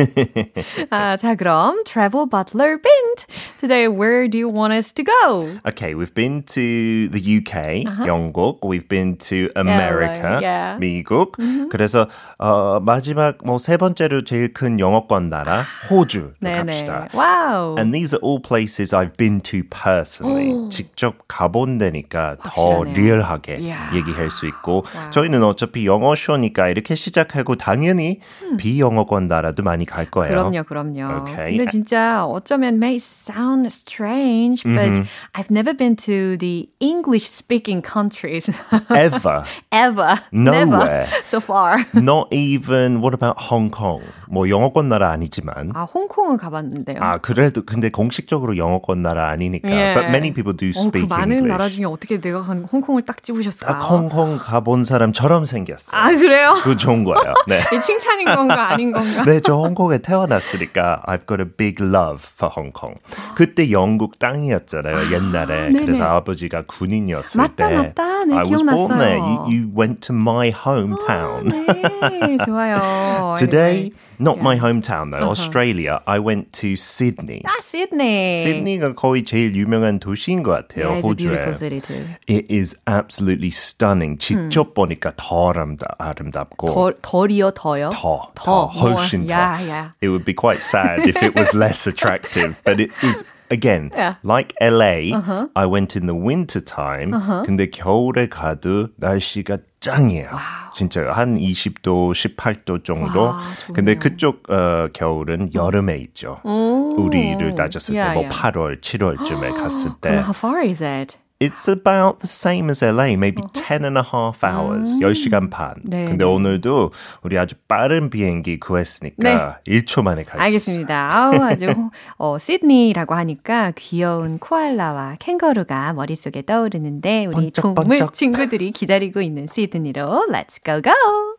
아, 0.90 1.16
자, 1.16 1.35
그럼 1.35 1.85
travel 1.85 2.26
butler 2.28 2.76
bint. 2.76 3.25
Today, 3.59 3.88
where 3.88 4.28
do 4.28 4.37
you 4.37 4.52
want 4.52 4.75
us 4.75 4.93
to 4.93 5.02
go? 5.02 5.49
Okay, 5.66 5.95
we've 5.95 6.12
been 6.12 6.43
to 6.43 7.09
the 7.09 7.23
UK, 7.23 7.87
uh-huh. 7.87 8.05
영국. 8.05 8.61
We've 8.62 8.87
been 8.87 9.16
to 9.31 9.49
America, 9.57 10.40
yeah. 10.43 10.76
미국. 10.78 11.38
Mm-hmm. 11.38 11.71
그래서 11.71 12.07
어, 12.38 12.81
마지막 12.81 13.38
뭐 13.43 13.57
세 13.57 13.78
번째로 13.78 14.25
제일 14.25 14.53
큰 14.53 14.79
영어권 14.79 15.29
나라 15.29 15.65
호주 15.89 16.33
갑시다. 16.41 17.07
Wow. 17.13 17.75
And 17.77 17.93
these 17.93 18.13
are 18.15 18.21
all 18.24 18.39
places 18.41 18.93
I've 18.93 19.15
been 19.17 19.41
to 19.41 19.63
personally. 19.69 20.53
오. 20.53 20.69
직접 20.69 21.27
가본 21.27 21.77
데니까 21.77 22.38
더 22.43 22.83
리얼하게 22.83 23.60
yeah. 23.60 23.95
얘기할 23.95 24.29
수 24.29 24.48
있고 24.48 24.83
wow. 24.86 25.10
저희는 25.12 25.43
어차피 25.43 25.86
영어 25.86 26.15
쇼니까 26.15 26.69
이렇게 26.69 26.95
시작하고 26.95 27.55
당연히 27.55 28.19
음. 28.43 28.57
비영어권 28.57 29.27
나라도 29.27 29.63
많이 29.63 29.86
갈 29.86 30.10
거예요. 30.10 30.29
그럼요, 30.31 30.63
그럼요. 30.63 31.21
Okay. 31.21 31.57
근데 31.57 31.69
진짜 31.69 32.25
어쩌면 32.25 32.75
may 32.75 32.95
sound 32.98 33.67
strange, 33.71 34.63
but 34.63 34.91
mm-hmm. 34.91 35.05
I've 35.33 35.51
never 35.51 35.74
been 35.74 35.95
to 36.07 36.38
the 36.38 36.69
English 36.79 37.29
speaking 37.29 37.81
countries. 37.81 38.50
Ever. 38.89 39.43
Ever. 39.71 40.19
Nowhere. 40.31 41.05
Never 41.05 41.07
so 41.25 41.39
far. 41.39 41.86
Not 41.93 42.33
even 42.33 43.01
what 43.01 43.13
about 43.13 43.38
Hong 43.38 43.69
Kong? 43.69 44.01
뭐 44.28 44.48
영어권 44.48 44.88
나라 44.88 45.10
아니지만. 45.10 45.72
아, 45.75 45.82
홍콩은 45.82 46.36
가봤는데요. 46.36 46.98
아, 47.00 47.18
그래도 47.18 47.62
근데 47.64 47.90
공식적으로 47.90 48.56
영어권 48.56 49.02
나라 49.02 49.28
아니니까. 49.30 49.68
Yeah. 49.68 49.94
But 50.00 50.10
many 50.10 50.32
people 50.32 50.56
do 50.56 50.68
speak 50.70 51.04
어, 51.04 51.08
그 51.08 51.14
많은 51.14 51.32
English. 51.32 51.48
나라 51.48 51.68
중에 51.68 51.84
어떻게 51.84 52.20
내가 52.20 52.40
홍콩을 52.40 53.02
딱 53.02 53.22
집으셨을까요? 53.22 53.78
딱 53.78 53.90
홍콩 53.90 54.38
가본 54.38 54.84
사람처럼 54.84 55.44
생겼어요. 55.44 56.00
아, 56.00 56.10
그래요? 56.10 56.54
그 56.62 56.76
좋은 56.76 57.04
거예요. 57.04 57.34
네. 57.46 57.60
이 57.75 57.80
칭찬인 57.80 58.26
건가 58.26 58.70
아닌 58.72 58.92
건가? 58.92 59.25
네, 59.25 59.40
저 59.40 59.54
홍콩에 59.54 59.98
태어났으니까 59.98 61.02
I've 61.06 61.26
got 61.26 61.40
a 61.40 61.46
big 61.48 61.82
love 61.82 62.25
for 62.36 62.52
Hong 62.56 62.72
Kong. 62.72 62.98
그때 63.37 63.71
영국 63.71 64.19
땅이었잖아요, 64.19 64.97
아, 64.97 65.12
옛날에. 65.12 65.69
네네. 65.69 65.85
그래서 65.85 66.05
아버지가 66.05 66.62
군인이었을 66.66 67.37
맞다, 67.38 67.69
때. 67.69 67.75
맞다, 67.76 68.25
네, 68.25 68.35
I 68.35 68.38
was 68.40 68.49
기억났어요. 68.49 68.87
born 68.88 68.99
there. 68.99 69.19
You, 69.21 69.45
you 69.52 69.71
went 69.78 70.00
to 70.07 70.16
my 70.16 70.50
hometown. 70.50 71.52
아, 72.00 72.09
네, 72.09 72.38
좋아요. 72.47 73.35
Today, 73.38 73.93
not 74.19 74.38
yeah. 74.38 74.43
my 74.43 74.57
hometown 74.57 75.12
though, 75.12 75.17
uh-huh. 75.17 75.31
Australia. 75.31 76.01
I 76.05 76.19
went 76.19 76.53
to 76.62 76.75
Sydney. 76.75 77.41
아, 77.45 77.62
Sydney. 77.62 78.43
Sydney가 78.43 78.95
거의 78.95 79.24
제일 79.24 79.55
유명한 79.55 80.00
도시인 80.00 80.43
것 80.43 80.51
같아요, 80.51 80.89
yeah, 80.89 81.01
호주에. 81.01 81.12
It's 81.12 81.12
a 81.12 81.27
beautiful 81.27 81.53
city 81.53 81.81
too. 81.81 82.05
It 82.27 82.45
is 82.50 82.75
absolutely 82.88 83.50
stunning. 83.50 84.17
직접 84.17 84.67
음. 84.69 84.74
보니까 84.74 85.13
더 85.17 85.50
아름다, 85.50 85.95
아름답고. 85.98 86.74
더, 86.74 86.91
덜이요, 87.01 87.51
더요? 87.51 87.89
더, 87.93 88.27
더, 88.36 88.43
더 88.43 88.65
훨씬 88.67 89.27
더. 89.27 89.33
Yeah, 89.33 89.62
yeah. 89.62 89.89
It 90.01 90.10
would 90.10 90.25
be 90.25 90.33
quite 90.33 90.62
sad 90.62 91.07
if 91.07 91.21
it 91.24 91.36
was 91.36 91.53
less 91.53 91.88
attractive, 91.88 92.60
but 92.63 92.79
it 92.79 92.91
is 93.03 93.25
again, 93.50 93.90
yeah. 93.94 94.14
like 94.22 94.54
LA, 94.60 95.14
uh-huh. 95.16 95.48
I 95.54 95.66
went 95.66 95.96
in 95.96 96.06
the 96.06 96.14
winter 96.14 96.60
time. 96.60 97.14
Uh-huh. 97.14 97.44
근데 97.46 97.70
겨울에 97.70 98.28
가도 98.28 98.88
날씨가 98.96 99.58
짱이에요. 99.80 100.28
와우. 100.32 100.72
진짜 100.74 101.10
한 101.12 101.36
20도, 101.36 102.12
18도 102.12 102.84
정도. 102.84 103.22
와, 103.22 103.40
근데 103.72 103.94
그쪽 103.94 104.50
어, 104.50 104.88
겨울은 104.92 105.54
여름에 105.54 105.96
있죠. 105.98 106.40
오. 106.44 106.96
우리를 106.98 107.54
따졌을 107.54 107.94
yeah, 107.94 108.14
때뭐 108.14 108.28
yeah. 108.28 108.52
8월, 108.52 108.80
7월쯤에 108.80 109.54
갔을 109.54 109.90
때. 110.00 110.10
how 110.18 110.32
far 110.32 110.60
is 110.60 110.82
it? 110.82 111.16
It's 111.38 111.69
about 111.69 112.21
the 112.21 112.28
same 112.28 112.71
as 112.71 112.83
LA, 112.83 113.14
maybe 113.14 113.43
uh-huh. 113.43 113.50
10 113.52 113.85
and 113.85 113.99
a 113.99 114.02
half 114.02 114.43
hours, 114.43 114.95
음. 114.97 115.00
10시간 115.00 115.50
반. 115.50 115.75
네, 115.85 116.07
근데 116.07 116.25
네. 116.25 116.25
오늘도 116.25 116.93
우리 117.23 117.37
아주 117.38 117.57
빠른 117.69 118.09
비행기 118.09 118.59
구했으니까 118.59 119.59
네. 119.66 119.81
1초 119.83 120.02
만에 120.02 120.25
갈 120.25 120.33
수 120.33 120.37
있어요. 120.38 120.45
알겠습니다. 120.47 121.14
아우, 121.14 121.35
아주 121.45 121.90
어, 122.16 122.38
시드니라고 122.38 123.14
하니까 123.14 123.73
귀여운 123.76 124.38
코알라와 124.38 125.16
캥거루가 125.19 125.93
머릿속에 125.93 126.40
떠오르는데 126.40 127.26
우리 127.26 127.33
번쩍, 127.52 127.62
동물 127.75 127.99
번쩍. 127.99 128.14
친구들이 128.14 128.71
기다리고 128.71 129.21
있는 129.21 129.47
시드니로 129.47 130.28
Let's 130.31 130.64
go 130.64 130.81
go! 130.81 131.36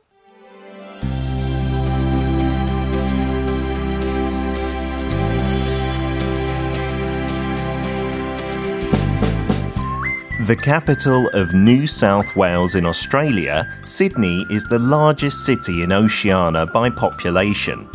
The 10.48 10.56
capital 10.56 11.28
of 11.34 11.54
New 11.54 11.86
South 11.88 12.38
Wales 12.38 12.76
in 12.76 12.86
Australia, 12.86 13.70
Sydney 13.82 14.46
is 14.50 14.64
the 14.64 14.80
largest 14.80 15.44
city 15.44 15.84
in 15.84 15.92
Oceania 15.92 16.66
by 16.66 16.90
population. 16.90 17.86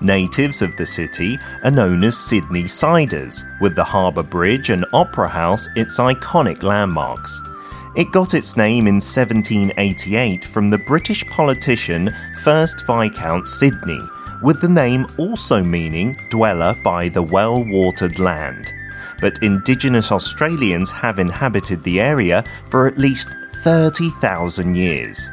Natives 0.00 0.62
of 0.62 0.74
the 0.76 0.86
city 0.86 1.38
are 1.64 1.70
known 1.70 2.02
as 2.02 2.16
Sydney 2.16 2.66
Siders, 2.66 3.44
with 3.60 3.76
the 3.76 3.84
Harbour 3.84 4.22
Bridge 4.22 4.70
and 4.70 4.86
Opera 4.94 5.28
House 5.28 5.68
its 5.76 5.98
iconic 5.98 6.62
landmarks. 6.62 7.42
It 7.94 8.10
got 8.10 8.32
its 8.32 8.56
name 8.56 8.86
in 8.86 9.02
1788 9.02 10.46
from 10.46 10.70
the 10.70 10.78
British 10.78 11.26
politician 11.26 12.14
First 12.42 12.86
Viscount 12.86 13.46
Sydney, 13.48 14.00
with 14.40 14.62
the 14.62 14.68
name 14.70 15.06
also 15.18 15.62
meaning 15.62 16.16
dweller 16.30 16.74
by 16.82 17.10
the 17.10 17.22
well 17.22 17.62
watered 17.66 18.18
land 18.18 18.72
but 19.21 19.41
Indigenous 19.41 20.11
Australians 20.11 20.91
have 20.91 21.19
inhabited 21.19 21.83
the 21.83 21.99
area 22.01 22.43
for 22.69 22.87
at 22.87 22.97
least 22.97 23.29
30,000 23.63 24.75
years. 24.75 25.29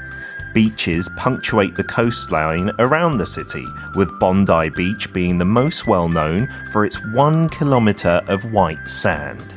Beaches 0.53 1.09
punctuate 1.16 1.77
the 1.77 1.85
coastline 1.85 2.71
around 2.79 3.19
the 3.19 3.27
city, 3.27 3.66
with 3.95 4.11
Bondi 4.19 4.69
Beach 4.71 5.12
being 5.12 5.38
the 5.38 5.45
most 5.45 5.87
well 5.87 6.09
known 6.09 6.49
for 6.73 6.85
its 6.85 6.99
one 7.14 7.49
kilometre 7.49 8.21
of 8.27 8.45
white 8.53 8.88
sand. 8.88 9.55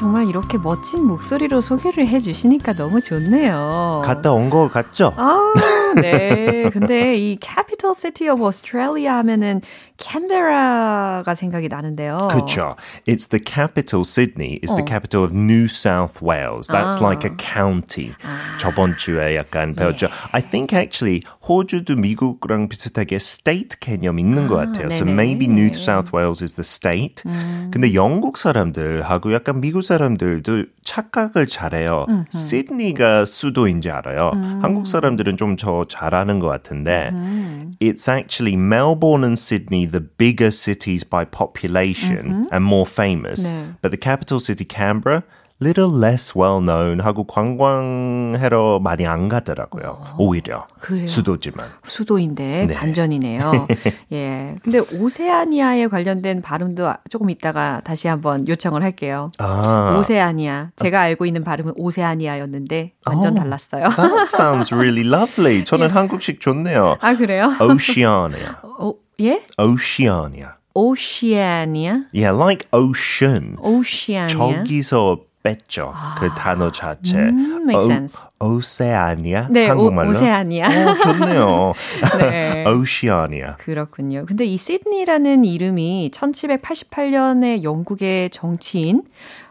정말 0.00 0.26
이렇게 0.28 0.56
멋진 0.56 1.04
목소리로 1.04 1.60
소개를 1.60 2.06
해주시니까 2.06 2.72
너무 2.72 3.02
좋네요. 3.02 4.00
갔다 4.02 4.32
온 4.32 4.48
거 4.48 4.66
같죠? 4.66 5.12
아, 5.18 5.52
네. 6.00 6.70
근데 6.72 7.14
이 7.16 7.38
capital 7.38 7.94
city 7.94 8.32
of 8.32 8.42
Australia 8.42 9.12
하면은 9.18 9.60
캔베라가 9.97 11.35
생각이 11.35 11.67
나는데요. 11.69 12.17
그렇죠. 12.29 12.75
It's 13.07 13.29
the 13.29 13.41
capital. 13.43 14.03
Sydney 14.05 14.59
is 14.63 14.73
어. 14.73 14.75
the 14.75 14.85
capital 14.85 15.23
of 15.23 15.33
New 15.33 15.65
South 15.65 16.21
Wales. 16.21 16.67
That's 16.67 16.97
아. 16.97 17.01
like 17.01 17.23
a 17.23 17.33
county. 17.37 18.13
아. 18.23 18.57
저번 18.59 18.97
주에 18.97 19.35
약간 19.35 19.73
배웠죠. 19.73 20.07
Yeah. 20.07 20.29
I 20.33 20.41
think 20.41 20.75
actually 20.75 21.21
호주도 21.47 21.95
미국랑 21.95 22.67
비슷하게 22.67 23.15
state 23.15 23.79
개념 23.79 24.19
있는 24.19 24.45
아, 24.45 24.47
것 24.47 24.55
같아요. 24.55 24.89
네네. 24.89 24.95
So 24.95 25.05
maybe 25.05 25.47
New 25.47 25.69
South 25.73 26.11
Wales 26.13 26.43
is 26.43 26.55
the 26.55 26.65
state. 26.65 27.23
음. 27.25 27.71
근데 27.71 27.93
영국 27.93 28.37
사람들하고 28.37 29.33
약간 29.33 29.61
미국 29.61 29.83
사람들도 29.83 30.65
착각을 30.83 31.47
잘해요. 31.47 32.05
음흠. 32.09 32.25
시드니가 32.31 33.25
수도인 33.25 33.81
지 33.81 33.89
알아요. 33.89 34.31
음. 34.33 34.59
한국 34.61 34.87
사람들은 34.87 35.37
좀더 35.37 35.85
잘하는 35.85 36.39
것 36.39 36.47
같은데 36.47 37.09
음. 37.13 37.75
It's 37.79 38.09
actually 38.09 38.55
Melbourne 38.55 39.23
and 39.23 39.39
Sydney 39.39 39.84
the 39.85 40.01
bigger 40.01 40.51
cities 40.51 41.03
by 41.03 41.25
population 41.25 42.47
and 42.51 42.65
more 42.65 42.85
famous. 42.85 43.49
네. 43.49 43.75
But 43.81 43.91
the 43.91 43.97
capital 43.97 44.39
city 44.39 44.65
Canberra 44.65 45.23
little 45.61 45.89
less 45.89 46.37
well 46.37 46.59
known 46.59 46.99
하고 46.99 47.23
관광하러 47.23 48.79
많이 48.79 49.07
안 49.07 49.29
가더라고요. 49.29 49.97
어, 49.99 50.15
오히려 50.17 50.67
그래요? 50.81 51.07
수도지만 51.07 51.69
수도인데 51.85 52.65
네. 52.67 52.73
반전이네요. 52.73 53.67
예. 54.11 54.55
근데 54.61 54.79
오세아니아에 54.79 55.87
관련된 55.87 56.41
발음도 56.41 56.93
조금 57.09 57.29
있다가 57.29 57.81
다시 57.85 58.07
한번 58.07 58.47
요청을 58.47 58.83
할게요. 58.83 59.31
아. 59.39 59.95
오세아니아. 59.97 60.71
제가 60.75 60.99
알고 61.01 61.25
있는 61.25 61.43
발음은 61.43 61.73
오세아니아였는데 61.77 62.93
완전 63.05 63.31
oh, 63.31 63.41
달랐어요. 63.41 63.89
that 63.95 64.27
sounds 64.27 64.73
really 64.73 65.07
lovely. 65.07 65.63
저는 65.63 65.87
예. 65.87 65.93
한국식 65.93 66.41
좋네요. 66.41 66.97
아 66.99 67.15
그래요? 67.15 67.55
Oceania. 67.61 68.57
어, 68.61 68.93
예? 69.19 69.41
Oceania. 69.57 70.55
Oceania. 70.75 72.05
Yeah, 72.13 72.31
like 72.31 72.67
ocean. 72.71 73.57
Oceania. 73.63 74.27
저기서 74.27 75.25
뺐죠. 75.45 75.93
아, 75.93 76.15
그 76.17 76.33
단어 76.35 76.71
자체. 76.71 77.17
음, 77.17 77.63
makes 77.63 77.85
sense. 77.85 78.27
오, 78.41 78.55
오세아니아? 78.55 79.47
네, 79.53 79.67
한국말로? 79.67 80.09
오, 80.09 80.11
오세아니아. 80.11 80.67
오, 80.67 80.97
좋네요. 80.97 81.73
네. 82.19 82.65
오시아니아. 82.67 83.57
그렇군요. 83.57 84.25
근데 84.25 84.43
이 84.45 84.57
시드니라는 84.57 85.45
이름이 85.45 86.09
1788년에 86.11 87.63
영국의 87.63 88.31
정치인 88.31 89.03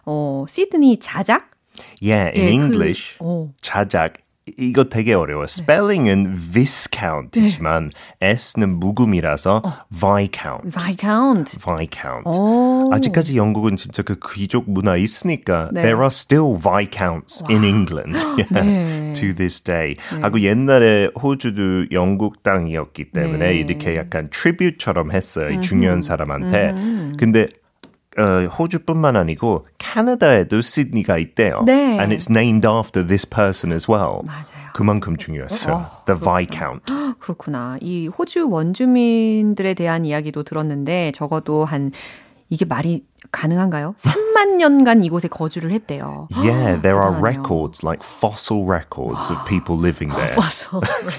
어, 0.05 0.45
시드니 0.49 0.99
자작? 0.99 1.51
Yeah, 2.03 2.31
in 2.39 2.49
예, 2.49 2.53
English, 2.53 3.19
그, 3.19 3.51
자작 3.61 4.15
이거 4.59 4.85
되게 4.85 5.15
어려워. 5.15 5.47
스펠링은 5.47 6.37
viscount이지만 6.53 7.91
S는 8.21 8.79
묵음이라서 8.79 9.63
viscount. 9.91 10.71
Viscount. 10.71 11.59
viscount. 11.59 12.27
오. 12.27 12.91
아직까지 12.93 13.39
영국은 13.39 13.77
진짜 13.77 14.03
그 14.03 14.19
귀족 14.35 14.71
문화 14.71 14.97
있으니까 14.97 15.71
네. 15.73 15.81
there 15.81 15.97
are 15.97 16.11
still 16.11 16.59
viscounts 16.61 17.43
in 17.49 17.65
England 17.65 18.19
yeah, 18.37 18.53
네. 18.53 19.13
to 19.15 19.35
this 19.35 19.63
day. 19.63 19.97
하고 20.21 20.39
옛날에 20.41 21.09
호주도 21.21 21.87
영국 21.91 22.43
땅이었기 22.43 23.13
때문에 23.13 23.47
네. 23.47 23.55
이렇게 23.57 23.97
약간 23.97 24.29
트리뷰처럼 24.31 25.11
했어요. 25.13 25.51
이 25.51 25.61
중요한 25.63 26.03
사람한테. 26.03 26.75
근데 27.17 27.49
어, 28.19 28.47
호주뿐만 28.47 29.17
아니고 29.17 29.67
캐나다에도 29.79 30.61
시드니가 30.61 31.19
있대요. 31.19 31.63
네. 31.67 31.99
And 31.99 32.15
it's 32.15 32.31
named 32.31 32.67
after 32.67 33.07
this 33.07 33.29
person 33.29 33.73
as 33.75 33.91
well. 33.91 34.23
맞아요. 34.25 34.71
그만큼 34.75 35.17
중요했어요. 35.17 35.87
The 36.07 36.21
Viscount. 36.21 36.93
그렇구나. 37.21 37.79
이 37.81 38.09
호주 38.09 38.49
원주민들에 38.51 39.75
대한 39.75 40.05
이야기도 40.05 40.43
들었는데 40.43 41.13
적어도 41.13 41.65
한 41.65 41.93
이게 42.51 42.65
말이 42.65 43.05
가능한가요? 43.33 43.95
3만 44.45 44.57
년간 44.57 45.05
이곳에 45.05 45.29
거주를 45.29 45.73
했대요. 45.73 46.29
Yeah, 46.37 46.77
there 46.81 47.01
are 47.01 47.13
records, 47.13 47.83
like 47.83 48.03
fossil 48.05 48.65
records 48.65 49.31
of 49.31 49.45
people 49.47 49.77
living 49.77 50.13
there 50.15 50.37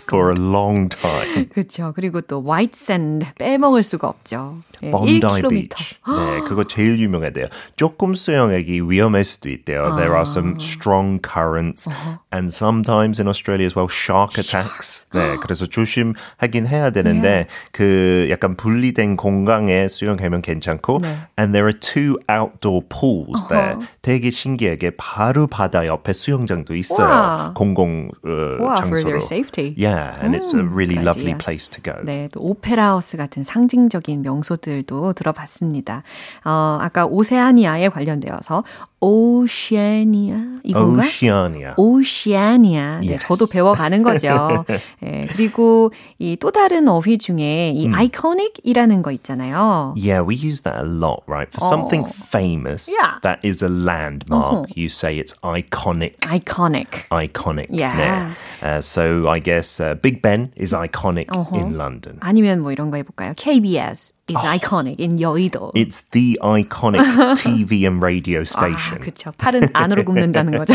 for 0.07 0.31
a 0.31 0.35
long 0.38 0.89
time. 0.89 1.49
그렇죠. 1.49 1.91
그리고 1.95 2.21
또 2.21 2.43
white 2.43 2.77
sand 2.77 3.25
빼먹을 3.38 3.83
수가 3.83 4.07
없죠. 4.07 4.57
예, 4.83 4.91
Bondi 4.91 5.19
1km. 5.19 5.49
Beach. 5.49 5.97
네, 6.07 6.41
그거 6.41 6.63
제일 6.65 6.99
유명하대요. 6.99 7.47
조금 7.75 8.13
수영하기 8.13 8.89
위험할 8.89 9.23
수도 9.23 9.49
있대요. 9.49 9.95
There 9.95 10.13
are 10.13 10.25
some 10.25 10.57
strong 10.59 11.19
currents 11.21 11.89
and 12.31 12.53
sometimes 12.53 13.19
in 13.19 13.27
Australia 13.27 13.65
as 13.65 13.75
well 13.75 13.89
shark 13.89 14.38
attacks. 14.38 15.07
네, 15.13 15.38
그래서 15.41 15.65
조심하긴 15.65 16.67
해야 16.67 16.91
되는데 16.91 17.47
그 17.71 18.27
약간 18.29 18.55
분리된 18.55 19.15
공간에 19.17 19.88
수영하면 19.88 20.41
괜찮고 20.41 20.99
네. 21.01 21.17
and 21.39 21.53
there 21.53 21.65
are 21.65 21.73
two 21.73 22.19
outdoor 22.29 22.81
pools 22.88 23.14
there. 23.47 23.78
되게 24.01 24.32
신기하게 24.32 24.91
바로 24.97 25.47
바다 25.47 25.86
옆에 25.86 26.13
수영장도 26.13 26.75
있어요. 26.75 27.08
와. 27.08 27.51
공공 27.56 28.10
어, 28.25 28.30
와, 28.63 28.75
for 28.75 29.01
장소로. 29.01 29.04
their 29.04 29.23
safety. 29.23 29.75
Yeah, 29.78 30.17
and 30.21 30.36
it's 30.36 30.54
a 30.54 30.63
really 30.63 30.95
good 30.95 31.06
lovely 31.06 31.34
idea. 31.34 31.38
place 31.38 31.69
to 31.69 31.82
go. 31.82 31.95
네, 32.04 32.28
또 32.32 32.41
오페라 32.41 32.89
하우스 32.89 33.17
같은 33.17 33.43
상징적인 33.43 34.21
명소들도 34.21 35.13
들어봤습니다. 35.13 36.04
어, 36.43 36.78
아까 36.82 37.06
오세아니아에 37.06 37.89
관련되어서 37.89 38.63
오시아니아 39.05 40.61
이건가? 40.63 41.03
Oceania. 41.03 41.73
오시아니아. 41.77 42.99
네, 43.01 43.07
Yes. 43.11 43.25
저도 43.27 43.45
배워가는 43.47 44.01
거죠. 44.03 44.65
예, 45.05 45.27
그리고 45.29 45.91
이 46.19 46.35
또 46.37 46.51
다른 46.51 46.87
어휘 46.87 47.17
중에 47.19 47.71
이 47.75 47.87
iconic이라는 47.87 49.01
거 49.03 49.11
있잖아요. 49.11 49.93
Yeah, 49.95 50.21
we 50.25 50.35
use 50.35 50.63
that 50.63 50.77
a 50.79 50.83
lot, 50.87 51.21
right? 51.27 51.47
For 51.53 51.61
something 51.61 52.03
Oh. 52.05 52.11
famous 52.11 52.89
Yeah. 52.89 53.19
that 53.21 53.39
is 53.45 53.61
a 53.63 53.69
landmark, 53.69 54.73
you 54.75 54.89
say 54.89 55.17
it's 55.19 55.33
iconic. 55.43 56.17
iconic. 56.25 57.05
Iconic. 57.11 57.67
Yeah. 57.69 57.93
네. 57.95 58.65
Uh, 58.65 58.81
so 58.81 59.29
I 59.29 59.39
guess 59.39 59.79
uh, 59.79 59.93
Big 60.01 60.21
Ben 60.23 60.49
is 60.57 60.73
iconic 60.73 61.29
in 61.53 61.77
London. 61.77 62.17
아니면 62.21 62.61
뭐 62.61 62.71
이런 62.71 62.89
거 62.89 62.97
해볼까요? 62.97 63.33
KBS 63.37 64.13
is 64.28 64.36
iconic 64.44 65.00
in 65.00 65.18
여의도. 65.18 65.72
It's 65.74 66.02
the 66.12 66.38
iconic 66.40 67.02
TV 67.36 67.84
and 67.84 68.00
radio 68.00 68.42
아, 68.42 68.44
station. 68.46 69.00
그렇죠. 69.00 69.32
팔은 69.36 69.68
안으로 69.72 70.04
굽는다는 70.04 70.56
거죠. 70.56 70.74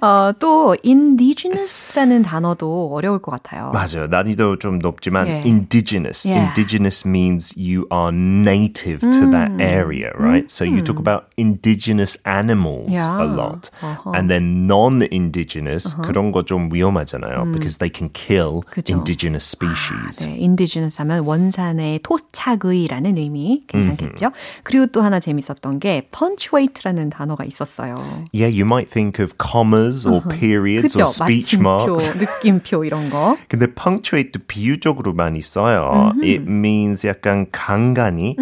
어, 0.00 0.32
또 0.40 0.76
indigenous라는 0.84 2.22
단어도 2.22 2.90
어려울 2.92 3.20
것 3.20 3.30
같아요. 3.30 3.70
맞아요. 3.72 4.08
난이도 4.08 4.58
좀 4.58 4.78
높지만 4.80 5.26
Yeah. 5.28 5.46
indigenous. 5.48 6.26
Yeah. 6.26 6.48
Indigenous 6.48 7.06
means 7.06 7.54
you 7.56 7.86
are 7.92 8.10
native 8.12 9.00
to 9.02 9.30
that 9.30 9.52
area, 9.60 10.10
right? 10.18 10.50
So 10.50 10.64
you 10.64 10.82
talk 10.82 10.98
about 10.98 11.30
indigenous 11.36 12.18
animals 12.26 12.88
Yeah. 12.90 13.22
a 13.22 13.26
lot. 13.26 13.70
And 14.14 14.28
then 14.28 14.66
non-indigenous 14.66 15.94
그런 16.02 16.32
거 16.32 16.42
좀 16.42 16.70
위험하잖아요. 16.72 17.52
Because 17.52 17.78
they 17.78 17.90
can 17.94 18.10
kill 18.12 18.62
그죠. 18.70 18.94
indigenous 18.94 19.44
species. 19.46 20.26
네, 20.26 20.38
indigenous 20.42 20.98
하면 21.00 21.24
원산의 21.24 22.00
토착 22.02 22.41
의라는 22.63 23.17
의미 23.17 23.63
괜찮겠죠? 23.67 24.31
그리고 24.63 24.87
또 24.87 25.01
하나 25.01 25.19
재밌었던 25.19 25.79
게 25.79 26.07
punctuate라는 26.11 27.09
단어가 27.09 27.43
있었어요. 27.45 27.95
Yeah, 28.33 28.51
you 28.51 28.65
might 28.65 28.89
think 28.91 29.23
of 29.23 29.35
commas 29.37 30.07
or 30.07 30.21
periods 30.29 30.93
그죠? 30.93 31.03
or 31.03 31.09
speech 31.09 31.57
marks. 31.57 32.11
느낌표 32.17 32.85
이런 32.85 33.09
거. 33.09 33.37
근데 33.47 33.67
punctuate도 33.67 34.41
비유적으로 34.47 35.13
많이 35.13 35.41
써요. 35.41 36.13
It 36.21 36.43
means 36.43 37.07
약간 37.07 37.47
간간히. 37.51 38.35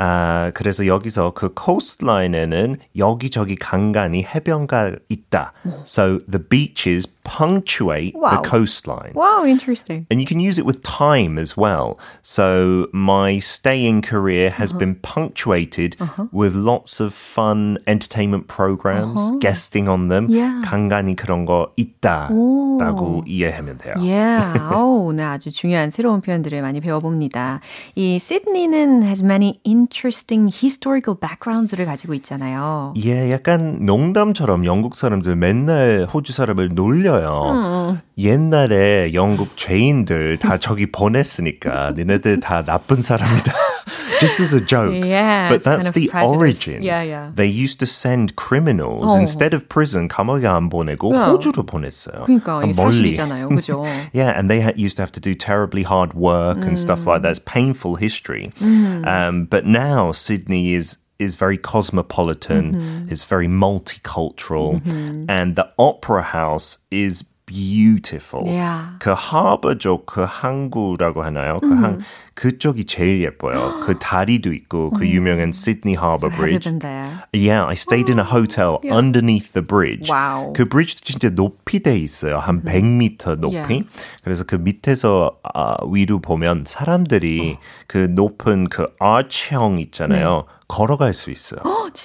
아, 0.00 0.52
그래서 0.54 0.86
여기서 0.86 1.32
그 1.34 1.52
coastline에는 1.58 2.76
여기저기 2.96 3.56
간간히 3.56 4.22
해변가 4.22 4.92
있다. 5.08 5.52
So 5.84 6.20
the 6.30 6.40
beaches 6.48 7.08
punctuate 7.27 8.13
Wow. 8.15 8.31
the 8.31 8.49
coastline. 8.49 9.11
Wow, 9.15 9.45
interesting. 9.45 10.05
And 10.11 10.19
you 10.19 10.25
can 10.25 10.39
use 10.39 10.59
it 10.59 10.65
with 10.65 10.83
time 10.83 11.37
as 11.39 11.55
well. 11.55 11.97
So 12.21 12.87
my 12.91 13.39
stay 13.39 13.85
in 13.87 14.01
Korea 14.01 14.49
has 14.51 14.73
been 14.73 14.95
punctuated 15.01 15.95
with 16.31 16.53
lots 16.55 16.99
of 16.99 17.13
fun 17.13 17.77
entertainment 17.87 18.47
programs, 18.47 19.31
guesting 19.39 19.87
on 19.87 20.09
them. 20.09 20.27
Yeah. 20.29 20.61
간간히 20.65 21.15
그런 21.15 21.45
거 21.45 21.71
있다라고 21.77 23.23
이해하면 23.25 23.77
돼요. 23.77 23.93
Yeah. 23.97 24.59
오, 24.75 25.05
오늘 25.07 25.25
아주 25.25 25.51
중요한 25.51 25.91
새로운 25.91 26.21
표현들을 26.21 26.61
많이 26.61 26.79
배워봅니다. 26.81 27.61
이 27.95 28.19
시드니는 28.19 29.03
has 29.03 29.23
many 29.23 29.59
interesting 29.65 30.51
historical 30.53 31.17
backgrounds를 31.19 31.85
가지고 31.85 32.13
있잖아요. 32.15 32.93
예, 33.03 33.31
약간 33.31 33.85
농담처럼 33.85 34.65
영국 34.65 34.95
사람들 34.95 35.35
맨날 35.35 36.07
호주 36.11 36.33
사람을 36.33 36.69
놀려 36.73 37.13
요. 37.17 37.97
옛날에 38.17 39.13
영국 39.13 39.57
죄인들 39.57 40.37
다 40.37 40.57
저기 40.57 40.91
보냈으니까 40.91 41.93
니네들 41.97 42.39
다 42.39 42.63
나쁜 42.63 43.01
사람이다. 43.01 43.51
Just 44.19 44.39
as 44.41 44.53
a 44.53 44.61
joke. 44.61 44.93
Yeah, 45.03 45.49
but 45.49 45.55
it's 45.57 45.63
kind 45.65 45.81
that's 45.81 45.87
of 45.89 45.93
the 45.95 46.07
prejudice. 46.07 46.37
origin. 46.37 46.83
Yeah, 46.83 47.01
yeah. 47.01 47.31
They 47.35 47.47
used 47.47 47.79
to 47.79 47.85
send 47.87 48.35
criminals 48.37 49.11
어. 49.11 49.17
instead 49.17 49.53
of 49.53 49.67
prison 49.67 50.07
감옥에 50.07 50.47
안 50.47 50.69
보내고 50.69 51.11
Yeah. 51.11 51.31
호주로 51.33 51.65
보냈어요. 51.65 52.23
그러니까 52.25 52.63
이게 52.63 52.73
멀리. 52.73 53.11
사실이잖아요. 53.15 53.49
그죠? 53.49 53.83
Yeah, 54.13 54.31
and 54.37 54.49
they 54.49 54.61
had, 54.61 54.77
used 54.77 54.95
to 54.97 55.01
have 55.03 55.11
to 55.11 55.19
do 55.19 55.33
terribly 55.35 55.83
hard 55.83 56.13
work 56.13 56.59
and 56.63 56.77
stuff 56.79 57.05
like 57.07 57.23
that. 57.23 57.31
It's 57.31 57.43
painful 57.43 57.95
history. 57.95 58.51
Um, 58.61 59.45
but 59.49 59.65
now 59.65 60.11
Sydney 60.13 60.73
is 60.75 60.97
is 61.19 61.35
very 61.35 61.57
cosmopolitan. 61.57 63.07
It's 63.09 63.23
very 63.23 63.47
multicultural, 63.47 64.81
and 65.29 65.55
the 65.55 65.69
opera 65.77 66.23
house 66.23 66.77
is 66.91 67.23
beautiful. 67.45 68.47
Yeah. 68.47 68.97
그 68.99 69.13
하버쪽 69.13 70.05
그 70.05 70.25
항구라고 70.25 71.23
하나요? 71.23 71.59
그 71.59 71.73
항, 71.75 72.01
그쪽이 72.42 72.84
제일 72.84 73.20
예뻐요. 73.24 73.80
그 73.82 73.98
다리도 73.98 74.52
있고 74.52 74.90
그 74.90 75.08
유명한 75.08 75.48
Sydney 75.48 75.98
Harbour 75.98 76.30
Have 76.30 76.38
you 76.38 76.60
Bridge. 76.60 76.64
been 76.70 76.78
there? 76.78 77.10
Yeah, 77.34 77.66
I 77.66 77.74
stayed 77.74 78.08
in 78.08 78.20
a 78.20 78.24
hotel 78.24 78.78
underneath 78.88 79.52
the 79.54 79.66
bridge. 79.66 80.08
Wow. 80.08 80.52
그 80.54 80.68
브리지도 80.68 81.00
진짜 81.04 81.30
높이 81.30 81.80
돼 81.82 81.98
있어요. 81.98 82.38
한 82.38 82.62
100m 82.62 83.40
높이. 83.40 83.56
Yeah. 83.56 83.84
그래서 84.22 84.44
그 84.44 84.54
밑에서 84.54 85.32
아, 85.52 85.74
위로 85.90 86.20
보면 86.20 86.62
사람들이 86.64 87.58
그 87.88 88.06
높은 88.08 88.68
그 88.68 88.86
아치형 89.00 89.80
있잖아요. 89.80 90.44
걸어갈 90.68 91.14
수 91.14 91.30
있어요. 91.30 91.60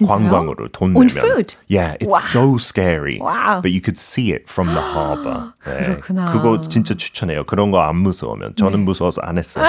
관광으로 0.07 0.69
돈 0.71 0.95
On 0.95 1.05
내면. 1.05 1.19
foot? 1.25 1.57
Yeah, 1.69 1.97
it's 1.99 2.15
so 2.31 2.55
scary. 2.57 3.19
Wow. 3.19 3.59
But 3.61 3.73
you 3.75 3.81
could 3.81 3.99
see 3.99 4.31
it 4.31 4.45
from 4.49 4.69
the 4.73 4.79
harbor. 4.81 5.51
네. 5.67 5.83
그렇구나. 5.99 6.31
그거 6.31 6.61
진짜 6.69 6.93
추천해요. 6.93 7.43
그런 7.43 7.71
거 7.71 7.79
안 7.83 7.97
무서우면. 7.97 8.55
저는 8.55 8.85
무서워서 8.85 9.19
안 9.21 9.37
했어요. 9.37 9.65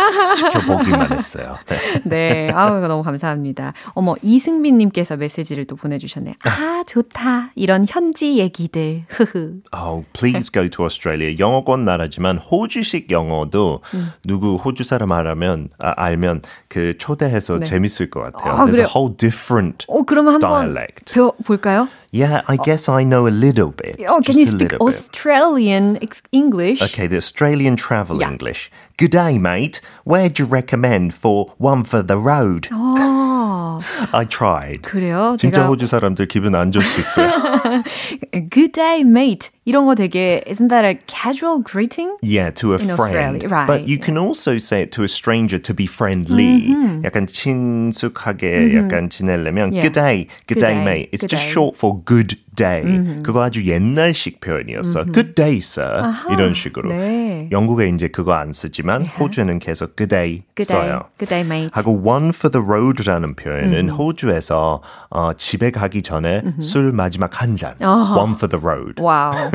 지켜보기만 0.61 1.13
했어요. 1.13 1.57
네. 1.69 1.79
네, 2.05 2.51
아우 2.53 2.81
너무 2.87 3.03
감사합니다. 3.03 3.73
어머 3.95 4.15
이승빈님께서 4.23 5.17
메시지를 5.17 5.65
또 5.67 5.77
보내주셨네요. 5.77 6.35
아 6.45 6.85
좋다 6.87 7.51
이런 7.55 7.87
현지 7.89 8.39
얘기들. 8.39 9.05
흐흐. 9.09 9.61
Oh, 9.77 10.05
please 10.13 10.51
go 10.53 10.69
to 10.69 10.85
Australia. 10.85 11.37
영어권 11.39 11.85
나라지만 11.85 12.39
호주식 12.39 13.11
영어도 13.11 13.81
누구 14.25 14.57
호주 14.57 14.85
사람 14.85 15.13
알면 15.13 15.71
아, 15.79 15.93
알면 15.97 16.43
그 16.69 16.97
초대해서 16.99 17.61
재밌을 17.61 18.11
것 18.11 18.21
같아요. 18.21 18.55
아, 18.55 18.65
There's 18.65 18.73
그래요? 18.73 18.87
a 18.87 18.93
whole 18.95 19.17
different. 19.17 19.87
어 19.89 20.03
그러면 20.03 20.35
한번 20.35 20.73
Dialect. 20.75 21.15
배워 21.15 21.33
볼까요? 21.45 21.89
Yeah, 22.15 22.43
I 22.47 22.55
oh. 22.57 22.63
guess 22.63 22.89
I 22.89 23.03
know 23.03 23.27
a 23.27 23.35
little 23.47 23.73
bit. 23.73 23.97
Oh, 24.07 24.21
can 24.25 24.39
you 24.39 24.45
speak 24.45 24.69
bit. 24.69 24.81
Australian 24.81 25.99
ex- 26.01 26.23
English? 26.31 26.81
Okay, 26.81 27.09
the 27.09 27.17
Australian 27.17 27.75
travel 27.75 28.21
Yeah. 28.21 28.31
English. 28.31 28.71
Good 28.97 29.11
day, 29.11 29.37
mate. 29.37 29.81
Where'd 30.05 30.39
you 30.39 30.45
recommend 30.45 31.13
for 31.13 31.53
one 31.59 31.83
for 31.83 32.03
the 32.03 32.17
road? 32.17 32.69
어, 32.71 33.14
I 34.14 34.26
tried. 34.26 34.82
그래요? 34.82 35.36
진짜 35.40 35.62
제가 35.62 35.68
호주 35.68 35.88
사람들 35.88 36.28
기분 36.28 36.56
안 36.56 36.72
좋을 36.72 36.84
수 36.84 37.00
있어요. 37.00 37.30
good 38.50 38.72
day, 38.74 39.02
mate. 39.02 39.50
이런 39.66 39.86
거 39.86 39.96
되게 39.96 40.44
isn't 40.48 40.70
that 40.70 40.86
a 40.86 40.98
casual 41.08 41.62
greeting? 41.64 42.16
Yeah, 42.22 42.50
to 42.56 42.74
a 42.74 42.80
In 42.82 42.90
friend. 42.96 43.44
Australia, 43.44 43.48
right, 43.50 43.68
But 43.68 43.88
you 43.88 44.00
can 44.00 44.18
also 44.18 44.58
say 44.58 44.82
it 44.82 44.92
to 44.98 45.04
a 45.04 45.08
stranger 45.08 45.60
to 45.60 45.74
be 45.74 45.86
friendly. 45.86 46.70
약간 47.04 47.28
친숙하게 47.28 48.76
약간 48.76 49.10
지내려면 49.10 49.72
Yeah. 49.74 49.82
good 49.82 49.94
day, 49.94 50.28
good, 50.48 50.60
Good 50.60 50.66
day, 50.66 50.74
day, 50.76 50.84
mate. 50.84 51.10
It's 51.12 51.22
good 51.26 51.30
just 51.36 51.46
day. 51.48 51.54
short 51.54 51.78
for 51.78 52.02
good 52.06 52.38
day. 52.57 53.23
그거 53.23 53.43
아주 53.43 53.65
옛날식 53.67 54.41
표현이었어. 54.41 55.05
Good 55.05 55.35
day, 55.35 55.59
sir. 55.59 56.03
이런 56.31 56.55
식으로. 56.55 56.91
네. 56.91 57.49
영국에 57.53 57.89
이제 57.89 58.09
그거 58.09 58.33
안 58.35 58.53
쓰지만 58.53 59.05
호주는 59.05 59.59
계속 59.59 59.97
good 59.97 60.09
day 60.15 60.43
Good 60.57 60.69
day, 60.69 60.89
써요. 60.89 61.03
good 61.19 61.29
day, 61.29 61.41
mate. 61.45 61.71
하고 61.73 61.93
one 62.03 62.29
for 62.29 62.51
the 62.51 62.65
road라는 62.65 63.35
표현은 63.37 63.91
호주에서 63.91 64.83
어, 65.11 65.33
집에 65.35 65.71
가기 65.71 66.03
전에 66.03 66.43
술 66.61 66.93
마지막 66.93 67.41
한 67.43 67.57
잔. 67.57 67.75
One 67.81 68.35
for 68.35 68.49
the 68.49 68.61
road. 68.63 69.03
와우. 69.03 69.51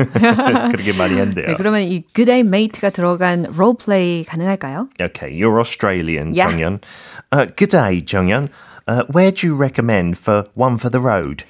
그렇게 0.70 0.92
많이 0.92 1.18
한대요. 1.18 1.46
네, 1.46 1.54
그러면 1.56 1.82
이 1.82 2.02
good 2.14 2.26
day, 2.26 2.40
mate가 2.40 2.90
들어간 2.90 3.46
role 3.54 3.74
play 3.76 4.24
가능할까요? 4.24 4.88
Okay, 5.00 5.30
you're 5.32 5.58
Australian, 5.60 6.32
Yeah. 6.34 6.50
정연. 6.50 6.80
Uh, 7.32 7.46
good 7.56 7.70
day, 7.70 8.02
정연. 8.04 8.48
Uh, 8.88 9.04
where 9.12 9.30
do 9.30 9.46
you 9.46 9.54
recommend 9.56 10.18
for 10.18 10.44
one 10.54 10.76
for 10.78 10.90
the 10.90 11.00
road? 11.00 11.44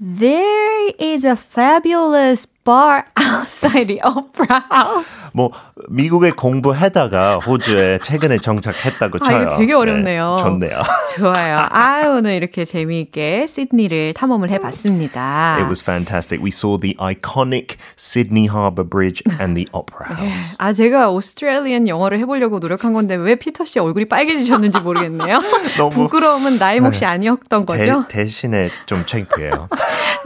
There 0.00 0.92
is 1.00 1.24
a 1.24 1.34
fabulous 1.34 2.46
bar 2.68 3.02
outside 3.16 3.86
the 3.88 3.98
opera 4.04 4.60
house. 4.70 5.16
뭐 5.32 5.50
미국에 5.88 6.32
공부하다가 6.32 7.38
호주에 7.38 7.98
최근에 8.02 8.38
정착했다고 8.38 9.18
아, 9.22 9.24
쳐요. 9.24 9.42
이거 9.42 9.56
되게 9.56 9.74
어렵네요. 9.74 10.36
네, 10.36 10.42
좋네요. 10.44 10.82
좋아요. 11.16 11.66
아, 11.70 12.02
오늘 12.08 12.34
이렇게 12.34 12.66
재미있게 12.66 13.46
시드니를 13.46 14.12
탐험을 14.12 14.50
해 14.50 14.58
봤습니다. 14.58 15.54
It 15.56 15.64
was 15.66 15.82
fantastic. 15.82 16.42
We 16.44 16.50
saw 16.52 16.78
the 16.78 16.94
iconic 17.00 17.78
Sydney 17.96 18.48
Harbour 18.52 18.84
Bridge 18.86 19.22
and 19.40 19.54
the 19.56 19.66
Opera 19.72 20.04
House. 20.14 20.54
아, 20.58 20.74
제가 20.74 21.08
오스트레일리안 21.10 21.88
영어를 21.88 22.18
해 22.18 22.26
보려고 22.26 22.58
노력한 22.58 22.92
건데 22.92 23.14
왜 23.14 23.36
피터 23.36 23.64
씨 23.64 23.78
얼굴이 23.78 24.08
빨개지셨는지 24.10 24.80
모르겠네요. 24.80 25.40
너무- 25.78 25.88
부끄러움은 25.94 26.58
나의 26.58 26.80
몫이 26.80 27.06
아니었던 27.06 27.64
거죠? 27.64 28.04
대, 28.08 28.18
대신에 28.24 28.68
좀 28.84 29.06
창피해요. 29.06 29.68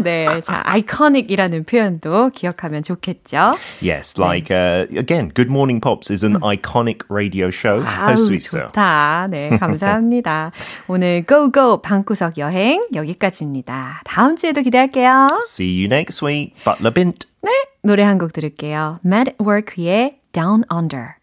네, 0.02 0.40
자, 0.42 0.62
iconic이라는 0.64 1.64
표현도 1.64 2.30
기억하면 2.32 2.82
좋겠죠. 2.82 3.52
yes, 3.80 4.18
like 4.20 4.50
uh, 4.50 4.86
again, 4.96 5.30
Good 5.34 5.48
Morning 5.50 5.80
Pops 5.80 6.10
is 6.10 6.24
an 6.24 6.36
iconic 6.42 7.04
radio 7.08 7.48
show. 7.48 7.80
할 7.84 8.16
수 8.18 8.34
있어요. 8.34 8.66
좋다. 8.68 9.28
네, 9.30 9.50
감사합니다. 9.58 10.50
오늘 10.88 11.24
고고 11.24 11.82
방구석 11.82 12.38
여행 12.38 12.86
여기까지입니다. 12.94 14.00
다음 14.04 14.36
주에도 14.36 14.62
기대할게요. 14.62 15.28
See 15.42 15.84
you 15.84 15.86
next 15.86 16.24
week. 16.24 16.54
Butler 16.64 16.92
Bint. 16.92 17.26
네, 17.42 17.50
노래 17.82 18.02
한 18.02 18.18
곡 18.18 18.32
들을게요. 18.32 19.00
Men 19.04 19.21
at 19.21 19.32
Work의 19.40 20.18
Down 20.32 20.64
Under. 20.72 21.14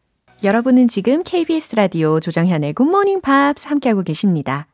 여러분은 0.43 0.87
지금 0.87 1.23
KBS 1.23 1.75
라디오 1.75 2.19
조정현의 2.19 2.73
Good 2.75 2.89
Morning 2.89 3.21
Pops 3.21 3.67
함께하고 3.67 4.03
계십니다. 4.03 4.67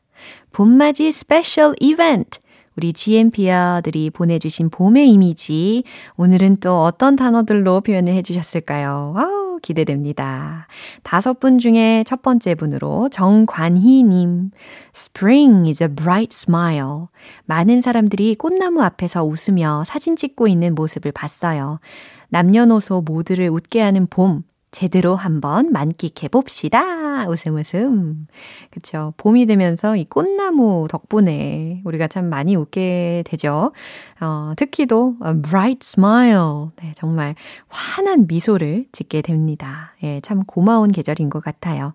봄맞이 0.54 1.12
스페셜 1.12 1.76
이벤트. 1.80 2.40
우리 2.78 2.92
GMPer들이 2.92 4.10
보내주신 4.10 4.70
봄의 4.70 5.10
이미지. 5.10 5.84
오늘은 6.18 6.58
또 6.58 6.84
어떤 6.84 7.16
단어들로 7.16 7.82
표현을 7.82 8.14
해주셨을까요? 8.14 9.14
Wow, 9.16 9.58
기대됩니다. 9.62 10.68
다섯 11.02 11.40
분 11.40 11.58
중에 11.58 12.04
첫 12.06 12.22
번째 12.22 12.56
분으로 12.56 13.08
정관희님. 13.10 14.52
Spring 14.94 15.68
is 15.68 15.84
a 15.84 15.90
bright 15.90 16.36
smile. 16.36 17.08
많은 17.46 17.80
사람들이 17.80 18.36
꽃나무 18.36 18.82
앞에서 18.84 19.24
웃으며 19.24 19.84
사진 19.86 20.18
찍고 20.18 20.50
있는 20.50 20.76
모습을 20.76 21.14
봤어요. 21.14 21.80
남녀노소 22.28 23.02
모두를 23.02 23.50
웃게 23.50 23.82
하는 23.82 24.08
봄. 24.08 24.44
제대로 24.72 25.16
한번 25.16 25.72
만끽해 25.72 26.28
봅시다. 26.30 27.05
웃음 27.24 27.56
웃음. 27.56 28.28
그쵸. 28.70 29.14
봄이 29.18 29.46
되면서 29.46 29.96
이 29.96 30.04
꽃나무 30.04 30.88
덕분에 30.90 31.82
우리가 31.86 32.08
참 32.08 32.30
많이 32.30 32.56
웃게 32.56 33.24
되죠. 33.26 33.72
어, 34.20 34.54
특히도 34.58 35.16
a 35.26 35.42
bright 35.42 35.80
smile. 35.82 36.72
네, 36.82 36.92
정말 36.96 37.36
환한 37.68 38.28
미소를 38.28 38.88
짓게 38.92 39.22
됩니다. 39.22 39.96
예, 40.04 40.20
참 40.22 40.44
고마운 40.44 40.92
계절인 40.92 41.30
것 41.30 41.44
같아요. 41.44 41.94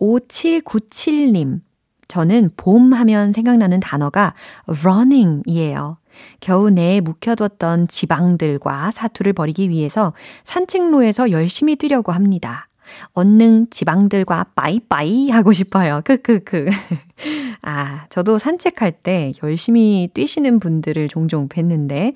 5797님. 0.00 1.60
저는 2.08 2.50
봄 2.56 2.92
하면 2.92 3.32
생각나는 3.32 3.78
단어가 3.78 4.34
running이에요. 4.66 5.98
겨우 6.40 6.70
내에 6.70 7.00
묵혀뒀던 7.00 7.86
지방들과 7.88 8.90
사투를 8.90 9.32
버리기 9.32 9.68
위해서 9.68 10.12
산책로에서 10.44 11.30
열심히 11.30 11.76
뛰려고 11.76 12.12
합니다. 12.12 12.69
얼른 13.12 13.68
지방들과 13.70 14.46
빠이빠이 14.54 15.30
하고 15.30 15.52
싶어요. 15.52 16.00
크크크. 16.04 16.68
아, 17.62 18.06
저도 18.08 18.38
산책할 18.38 18.92
때 19.02 19.32
열심히 19.42 20.08
뛰시는 20.14 20.60
분들을 20.60 21.08
종종 21.08 21.48
뵀는데 21.48 22.14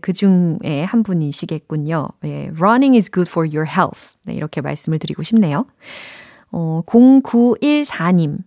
그 0.00 0.12
중에 0.12 0.84
한 0.84 1.02
분이시겠군요. 1.02 2.06
예, 2.24 2.50
running 2.56 2.96
is 2.96 3.10
good 3.10 3.28
for 3.30 3.48
your 3.48 3.68
health. 3.68 4.16
네, 4.24 4.34
이렇게 4.34 4.60
말씀을 4.60 4.98
드리고 4.98 5.22
싶네요. 5.22 5.66
어, 6.50 6.82
0914님. 6.86 8.38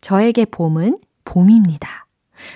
저에게 0.00 0.44
봄은 0.46 0.98
봄입니다. 1.24 2.06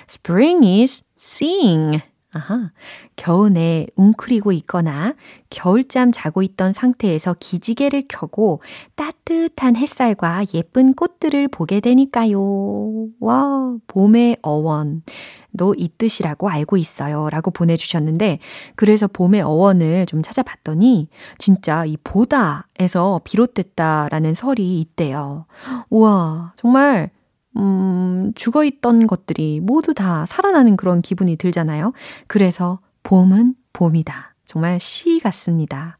Spring 0.09 0.65
is 0.81 1.03
seeing. 1.17 2.01
아하. 2.37 2.71
겨우 3.15 3.49
내 3.49 3.87
웅크리고 3.95 4.51
있거나 4.51 5.15
겨울잠 5.49 6.11
자고 6.11 6.43
있던 6.43 6.71
상태에서 6.71 7.35
기지개를 7.39 8.03
켜고 8.07 8.61
따뜻한 8.95 9.75
햇살과 9.75 10.45
예쁜 10.53 10.93
꽃들을 10.93 11.47
보게 11.47 11.79
되니까요. 11.79 13.07
와, 13.19 13.75
봄의 13.87 14.37
어원. 14.43 15.01
너이 15.49 15.89
뜻이라고 15.97 16.49
알고 16.49 16.77
있어요. 16.77 17.29
라고 17.31 17.49
보내주셨는데, 17.49 18.37
그래서 18.75 19.07
봄의 19.07 19.41
어원을 19.41 20.05
좀 20.05 20.21
찾아봤더니, 20.21 21.07
진짜 21.39 21.85
이 21.85 21.97
보다에서 22.03 23.21
비롯됐다라는 23.23 24.35
설이 24.35 24.79
있대요. 24.81 25.45
우와, 25.89 26.53
정말 26.57 27.09
음, 27.57 28.33
죽어 28.35 28.63
있던 28.63 29.07
것들이 29.07 29.59
모두 29.59 29.93
다 29.93 30.25
살아나는 30.25 30.77
그런 30.77 31.01
기분이 31.01 31.35
들잖아요. 31.35 31.93
그래서 32.27 32.79
봄은 33.03 33.55
봄이다. 33.73 34.35
정말 34.45 34.79
시 34.79 35.19
같습니다. 35.19 35.97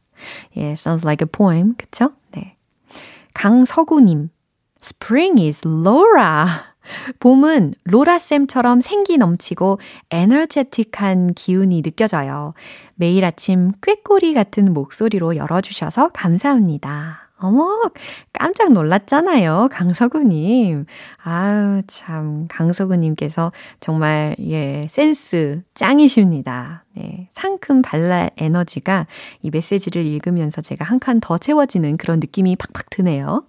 예, 0.56 0.72
sounds 0.72 1.06
like 1.06 1.26
a 1.26 1.30
poem. 1.32 1.76
그쵸? 1.78 2.12
네. 2.32 2.56
강서구님. 3.34 4.30
Spring 4.82 5.42
is 5.42 5.68
Laura. 5.68 6.46
봄은 7.20 7.74
로라쌤처럼 7.84 8.82
생기 8.82 9.18
넘치고 9.18 9.80
에너제틱한 10.10 11.34
기운이 11.34 11.82
느껴져요. 11.82 12.54
매일 12.96 13.26
아침 13.26 13.74
꾀꼬리 13.82 14.34
같은 14.34 14.74
목소리로 14.74 15.36
열어주셔서 15.36 16.10
감사합니다. 16.14 17.27
어머, 17.40 17.68
깜짝 18.34 18.72
놀랐잖아요. 18.74 19.70
강서구님. 19.72 20.86
아유, 21.24 21.82
참, 21.86 22.48
강서구님께서 22.50 23.52
정말, 23.80 24.36
예, 24.40 24.88
센스 24.90 25.62
짱이십니다. 25.76 26.86
네, 26.96 27.30
상큼 27.32 27.84
발랄 27.84 28.32
에너지가 28.38 29.06
이 29.44 29.52
메시지를 29.52 30.04
읽으면서 30.06 30.62
제가 30.62 30.84
한 30.84 30.98
칸 31.00 31.20
더 31.22 31.38
채워지는 31.38 31.98
그런 31.98 32.20
느낌이 32.20 32.56
팍팍 32.56 32.90
드네요. 32.90 33.46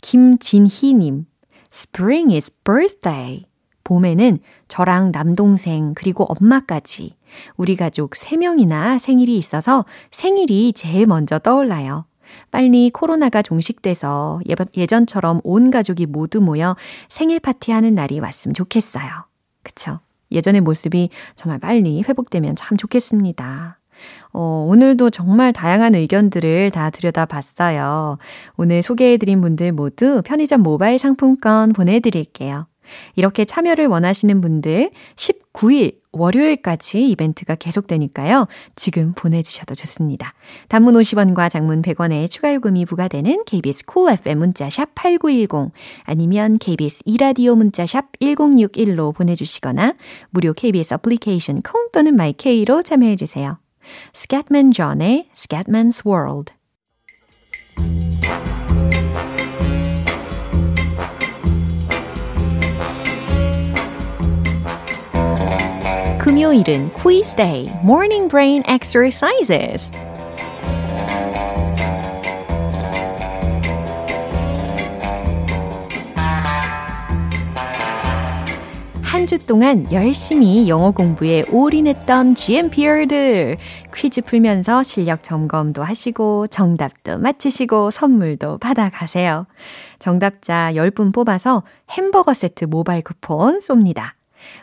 김진희님, 0.00 1.26
Spring 1.72 2.34
is 2.34 2.50
birthday. 2.62 3.46
봄에는 3.84 4.38
저랑 4.68 5.12
남동생 5.12 5.94
그리고 5.94 6.24
엄마까지 6.24 7.16
우리 7.56 7.74
가족 7.74 8.10
3명이나 8.12 8.98
생일이 8.98 9.36
있어서 9.38 9.84
생일이 10.10 10.72
제일 10.74 11.06
먼저 11.06 11.38
떠올라요. 11.38 12.04
빨리 12.50 12.90
코로나가 12.90 13.42
종식돼서 13.42 14.40
예전처럼 14.76 15.40
온 15.44 15.70
가족이 15.70 16.06
모두 16.06 16.40
모여 16.40 16.76
생일 17.08 17.40
파티하는 17.40 17.94
날이 17.94 18.20
왔으면 18.20 18.54
좋겠어요. 18.54 19.08
그쵸? 19.62 20.00
예전의 20.30 20.60
모습이 20.60 21.10
정말 21.34 21.58
빨리 21.58 22.02
회복되면 22.02 22.56
참 22.56 22.76
좋겠습니다. 22.76 23.78
어, 24.32 24.66
오늘도 24.68 25.10
정말 25.10 25.52
다양한 25.52 25.94
의견들을 25.94 26.70
다 26.70 26.90
들여다 26.90 27.26
봤어요. 27.26 28.18
오늘 28.56 28.82
소개해드린 28.82 29.40
분들 29.40 29.72
모두 29.72 30.22
편의점 30.24 30.62
모바일 30.62 30.98
상품권 30.98 31.72
보내드릴게요. 31.72 32.66
이렇게 33.16 33.44
참여를 33.44 33.86
원하시는 33.86 34.40
분들 34.40 34.90
19일 35.16 35.96
월요일까지 36.18 37.08
이벤트가 37.08 37.54
계속되니까요. 37.54 38.48
지금 38.74 39.12
보내주셔도 39.14 39.74
좋습니다. 39.74 40.34
단문 40.68 40.94
50원과 40.94 41.50
장문 41.50 41.82
100원의 41.82 42.30
추가 42.30 42.52
요금이 42.54 42.84
부과되는 42.84 43.44
KBS 43.44 43.84
cool 43.86 44.18
FM 44.18 44.38
문자 44.38 44.69
샵 44.69 44.94
8910 44.94 45.72
아니면 46.04 46.58
KBS 46.58 47.02
이라디오 47.04 47.54
문자 47.54 47.86
샵 47.86 48.12
1061로 48.20 49.14
보내주시거나 49.14 49.94
무료 50.30 50.52
KBS 50.52 50.94
애플리케이션 50.94 51.62
콩 51.62 51.90
또는 51.92 52.16
마이케이로 52.16 52.82
참여해주세요. 52.82 53.58
Scatman 54.14 54.72
John의 54.72 55.28
Scatman's 55.34 56.04
World 56.06 56.52
금요일은 66.38 66.92
quiz 66.92 67.34
day, 67.34 67.68
morning 67.82 68.28
brain 68.28 68.62
exercises. 68.68 69.90
한주 79.02 79.38
동안 79.46 79.90
열심히 79.90 80.68
영어 80.68 80.92
공부에 80.92 81.42
올인했던 81.50 82.36
GMPR들 82.36 83.56
퀴즈 83.92 84.20
풀면서 84.20 84.84
실력 84.84 85.24
점검도 85.24 85.82
하시고 85.82 86.46
정답도 86.46 87.18
맞히시고 87.18 87.90
선물도 87.90 88.58
받아가세요. 88.58 89.48
정답자 89.98 90.70
10분 90.74 91.12
뽑아서 91.12 91.64
햄버거 91.90 92.32
세트 92.32 92.66
모바일 92.66 93.02
쿠폰 93.02 93.58
쏩니다. 93.58 94.17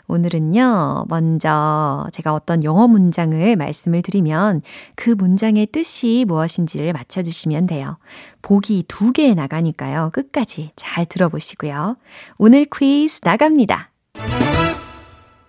오늘은요, 0.07 1.05
먼저 1.07 2.07
제가 2.13 2.33
어떤 2.33 2.63
영어 2.63 2.87
문장을 2.87 3.55
말씀을 3.55 4.01
드리면 4.01 4.61
그 4.95 5.09
문장의 5.09 5.67
뜻이 5.67 6.25
무엇인지를 6.27 6.93
맞춰주시면 6.93 7.67
돼요. 7.67 7.97
보기 8.41 8.83
두 8.87 9.11
개 9.11 9.33
나가니까요. 9.33 10.09
끝까지 10.13 10.71
잘 10.75 11.05
들어보시고요. 11.05 11.97
오늘 12.37 12.65
퀴즈 12.65 13.21
나갑니다. 13.23 13.91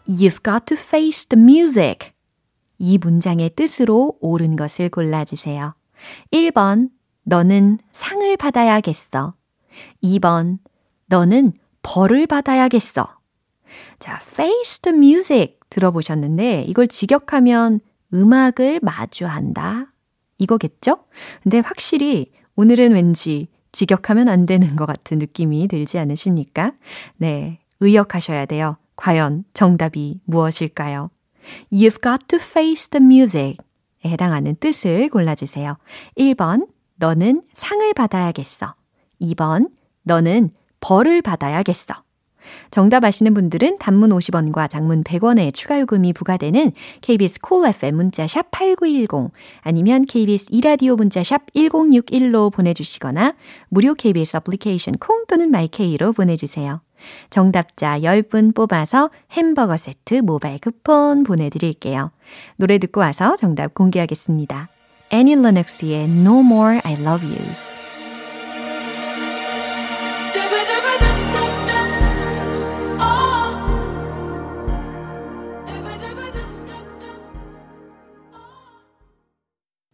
You've 0.09 0.43
got 0.45 0.67
to 0.67 0.77
face 0.77 1.29
the 1.29 1.43
music. 1.43 2.11
이 2.79 2.99
문장의 2.99 3.51
뜻으로 3.57 4.17
옳은 4.21 4.57
것을 4.57 4.89
골라주세요. 4.89 5.75
1번, 6.33 6.91
너는 7.25 7.79
상을 7.91 8.37
받아야겠어. 8.37 9.35
2번, 10.03 10.59
너는 11.07 11.53
벌을 11.83 12.27
받아야겠어. 12.27 13.16
자, 13.99 14.21
face 14.23 14.81
the 14.83 14.97
music 14.97 15.59
들어보셨는데 15.71 16.65
이걸 16.67 16.87
직역하면 16.87 17.81
음악을 18.13 18.81
마주한다. 18.83 19.93
이거겠죠? 20.39 21.05
근데 21.43 21.61
확실히 21.61 22.31
오늘은 22.57 22.93
왠지 22.93 23.49
직역하면 23.73 24.29
안 24.29 24.47
되는 24.47 24.77
것 24.77 24.87
같은 24.87 25.19
느낌이 25.19 25.69
들지 25.69 25.99
않으십니까? 25.99 26.73
네, 27.17 27.59
의역하셔야 27.81 28.47
돼요. 28.47 28.79
과연 28.97 29.45
정답이 29.53 30.21
무엇일까요? 30.25 31.11
You've 31.73 32.03
got 32.03 32.27
to 32.29 32.39
face 32.41 32.89
the 32.91 33.05
music에 33.05 33.57
해당하는 34.05 34.57
뜻을 34.59 35.11
골라주세요. 35.11 35.77
1번, 36.19 36.69
너는 36.97 37.43
상을 37.53 37.93
받아야겠어. 37.93 38.75
2번, 39.21 39.71
너는 40.03 40.51
벌을 40.81 41.21
받아야겠어. 41.21 42.06
정답 42.71 43.05
아시는 43.05 43.35
분들은 43.35 43.79
단문 43.79 44.11
50원과 44.11 44.69
장문 44.69 45.05
100원의 45.05 45.55
추가 45.55 45.81
요금이 45.81 46.13
부과되는 46.13 46.73
KBS 47.01 47.41
콜 47.41 47.57
cool 47.57 47.75
FM 47.75 47.97
문자 47.97 48.27
샵 48.27 48.51
8910 48.51 49.33
아니면 49.63 50.05
KBS 50.05 50.47
이라디오 50.51 50.97
문자 50.97 51.23
샵 51.23 51.43
1061로 51.55 52.53
보내주시거나 52.53 53.35
무료 53.69 53.95
KBS 53.95 54.37
애플리케이션 54.37 54.97
콩 54.99 55.25
또는 55.27 55.51
마이케이로 55.51 56.13
보내주세요. 56.13 56.81
정답자 57.31 58.01
10분 58.01 58.55
뽑아서 58.55 59.11
햄버거 59.33 59.77
세트 59.77 60.15
모바일 60.23 60.59
쿠폰 60.59 61.25
보내드릴게요. 61.25 62.11
노래 62.57 62.79
듣고 62.79 63.01
와서 63.01 63.37
정답 63.37 63.75
공개하겠습니다. 63.75 64.69
애니 65.11 65.37
레녹스의 65.37 66.05
No 66.05 66.41
More 66.41 66.81
I 66.83 66.95
Love 66.95 67.29
Yous 67.29 67.86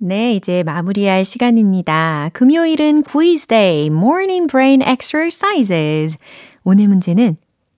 네, 0.04 0.34
이제 0.34 0.64
마무리할 0.64 1.24
시간입니다. 1.24 2.30
금요일은 2.32 3.04
quiz 3.04 3.46
day, 3.46 3.86
morning 3.86 4.48
brain 4.50 4.82
exercises. 4.82 6.18
오늘 6.64 6.88
문제는 6.88 7.36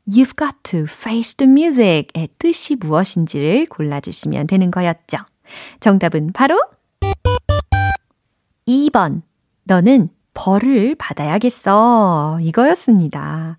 You've 0.08 0.34
got 0.34 0.56
to 0.62 0.84
face 0.84 1.36
the 1.36 1.46
music의 1.46 2.30
뜻이 2.38 2.76
무엇인지를 2.76 3.66
골라주시면 3.66 4.46
되는 4.46 4.70
거였죠. 4.70 5.18
정답은 5.80 6.30
바로 6.32 6.58
2번. 8.66 9.20
너는 9.64 10.08
벌을 10.32 10.94
받아야겠어. 10.94 12.38
이거였습니다. 12.40 13.58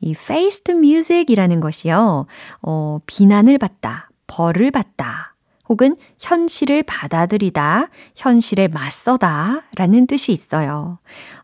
이 0.00 0.12
face 0.12 0.62
the 0.62 0.78
music이라는 0.78 1.58
것이요, 1.58 2.26
어, 2.62 2.98
비난을 3.06 3.58
받다, 3.58 4.08
벌을 4.28 4.70
받다. 4.70 5.33
혹은 5.68 5.96
현실을 6.18 6.82
받아들이다, 6.82 7.88
현실에 8.16 8.68
맞서다 8.68 9.62
라는 9.76 10.06
뜻이 10.06 10.32
있어요. 10.32 10.98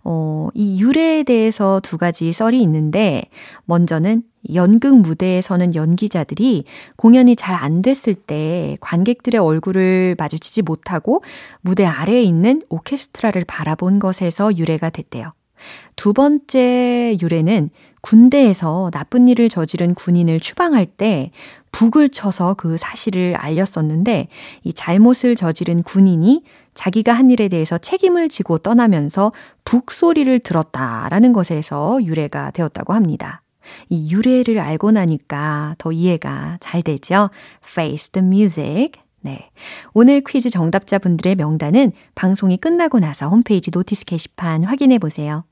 어, 0.04 0.48
이 0.54 0.83
유래에 0.83 1.22
대해서 1.22 1.80
두 1.83 1.96
가지 1.96 2.33
썰이 2.33 2.61
있는데, 2.62 3.22
먼저는 3.64 4.22
연극 4.54 4.96
무대에 4.96 5.40
서는 5.42 5.74
연기자들이 5.74 6.64
공연이 6.96 7.37
잘 7.37 7.54
안 7.54 7.83
됐을 7.83 8.14
때 8.14 8.76
관객들의 8.80 9.38
얼굴을 9.38 10.16
마주치지 10.18 10.62
못하고 10.62 11.22
무대 11.61 11.85
아래에 11.85 12.22
있는 12.22 12.62
오케스트라를 12.70 13.44
바라본 13.44 13.98
것에서 13.98 14.56
유래가 14.56 14.88
됐대요. 14.88 15.33
두 15.96 16.12
번째 16.12 17.16
유래는 17.20 17.70
군대에서 18.01 18.90
나쁜 18.92 19.29
일을 19.29 19.49
저지른 19.49 19.94
군인을 19.94 20.40
추방할 20.40 20.87
때 20.87 21.31
북을 21.73 22.09
쳐서 22.09 22.55
그 22.55 22.77
사실을 22.77 23.35
알렸었는데 23.37 24.29
이 24.64 24.73
잘못을 24.73 25.37
저지른 25.37 25.83
군인이 25.83 26.42
자기가 26.75 27.12
한 27.12 27.31
일에 27.31 27.49
대해서 27.49 27.79
책임을 27.79 28.29
지고 28.29 28.59
떠나면서 28.59 29.33
북 29.64 29.92
소리를 29.92 30.38
들었다라는 30.38 31.33
것에서 31.33 32.03
유래가 32.03 32.51
되었다고 32.53 32.92
합니다. 32.94 33.42
이 33.88 34.11
유래를 34.11 34.59
알고 34.59 34.90
나니까 34.92 35.77
더 35.79 35.92
이해가 35.92 36.59
잘 36.61 36.83
되죠. 36.83 37.31
Face 37.64 38.11
the 38.12 38.27
music. 38.27 38.92
네. 39.20 39.50
오늘 39.92 40.22
퀴즈 40.26 40.50
정답자분들의 40.50 41.37
명단은 41.37 41.92
방송이 42.14 42.56
끝나고 42.56 42.98
나서 42.98 43.28
홈페이지 43.28 43.70
notice 43.70 44.05
게시판 44.06 44.64
확인해 44.64 44.98
보세요. 44.98 45.44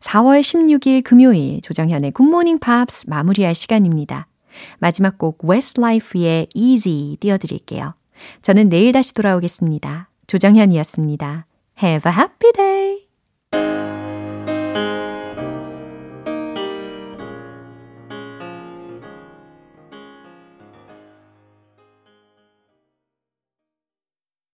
4월 0.00 0.40
16일 0.40 1.02
금요일 1.02 1.60
조정현의 1.62 2.10
굿모닝 2.12 2.58
팝스 2.58 3.04
마무리할 3.08 3.54
시간입니다. 3.54 4.26
마지막 4.78 5.18
곡 5.18 5.38
Westlife의 5.48 6.48
Easy 6.54 7.16
띄워드릴게요. 7.20 7.94
저는 8.42 8.68
내일 8.68 8.92
다시 8.92 9.14
돌아오겠습니다. 9.14 10.08
조정현이었습니다. 10.26 11.46
Have 11.82 12.10
a 12.10 12.16
happy 12.16 12.52
day! 12.52 12.81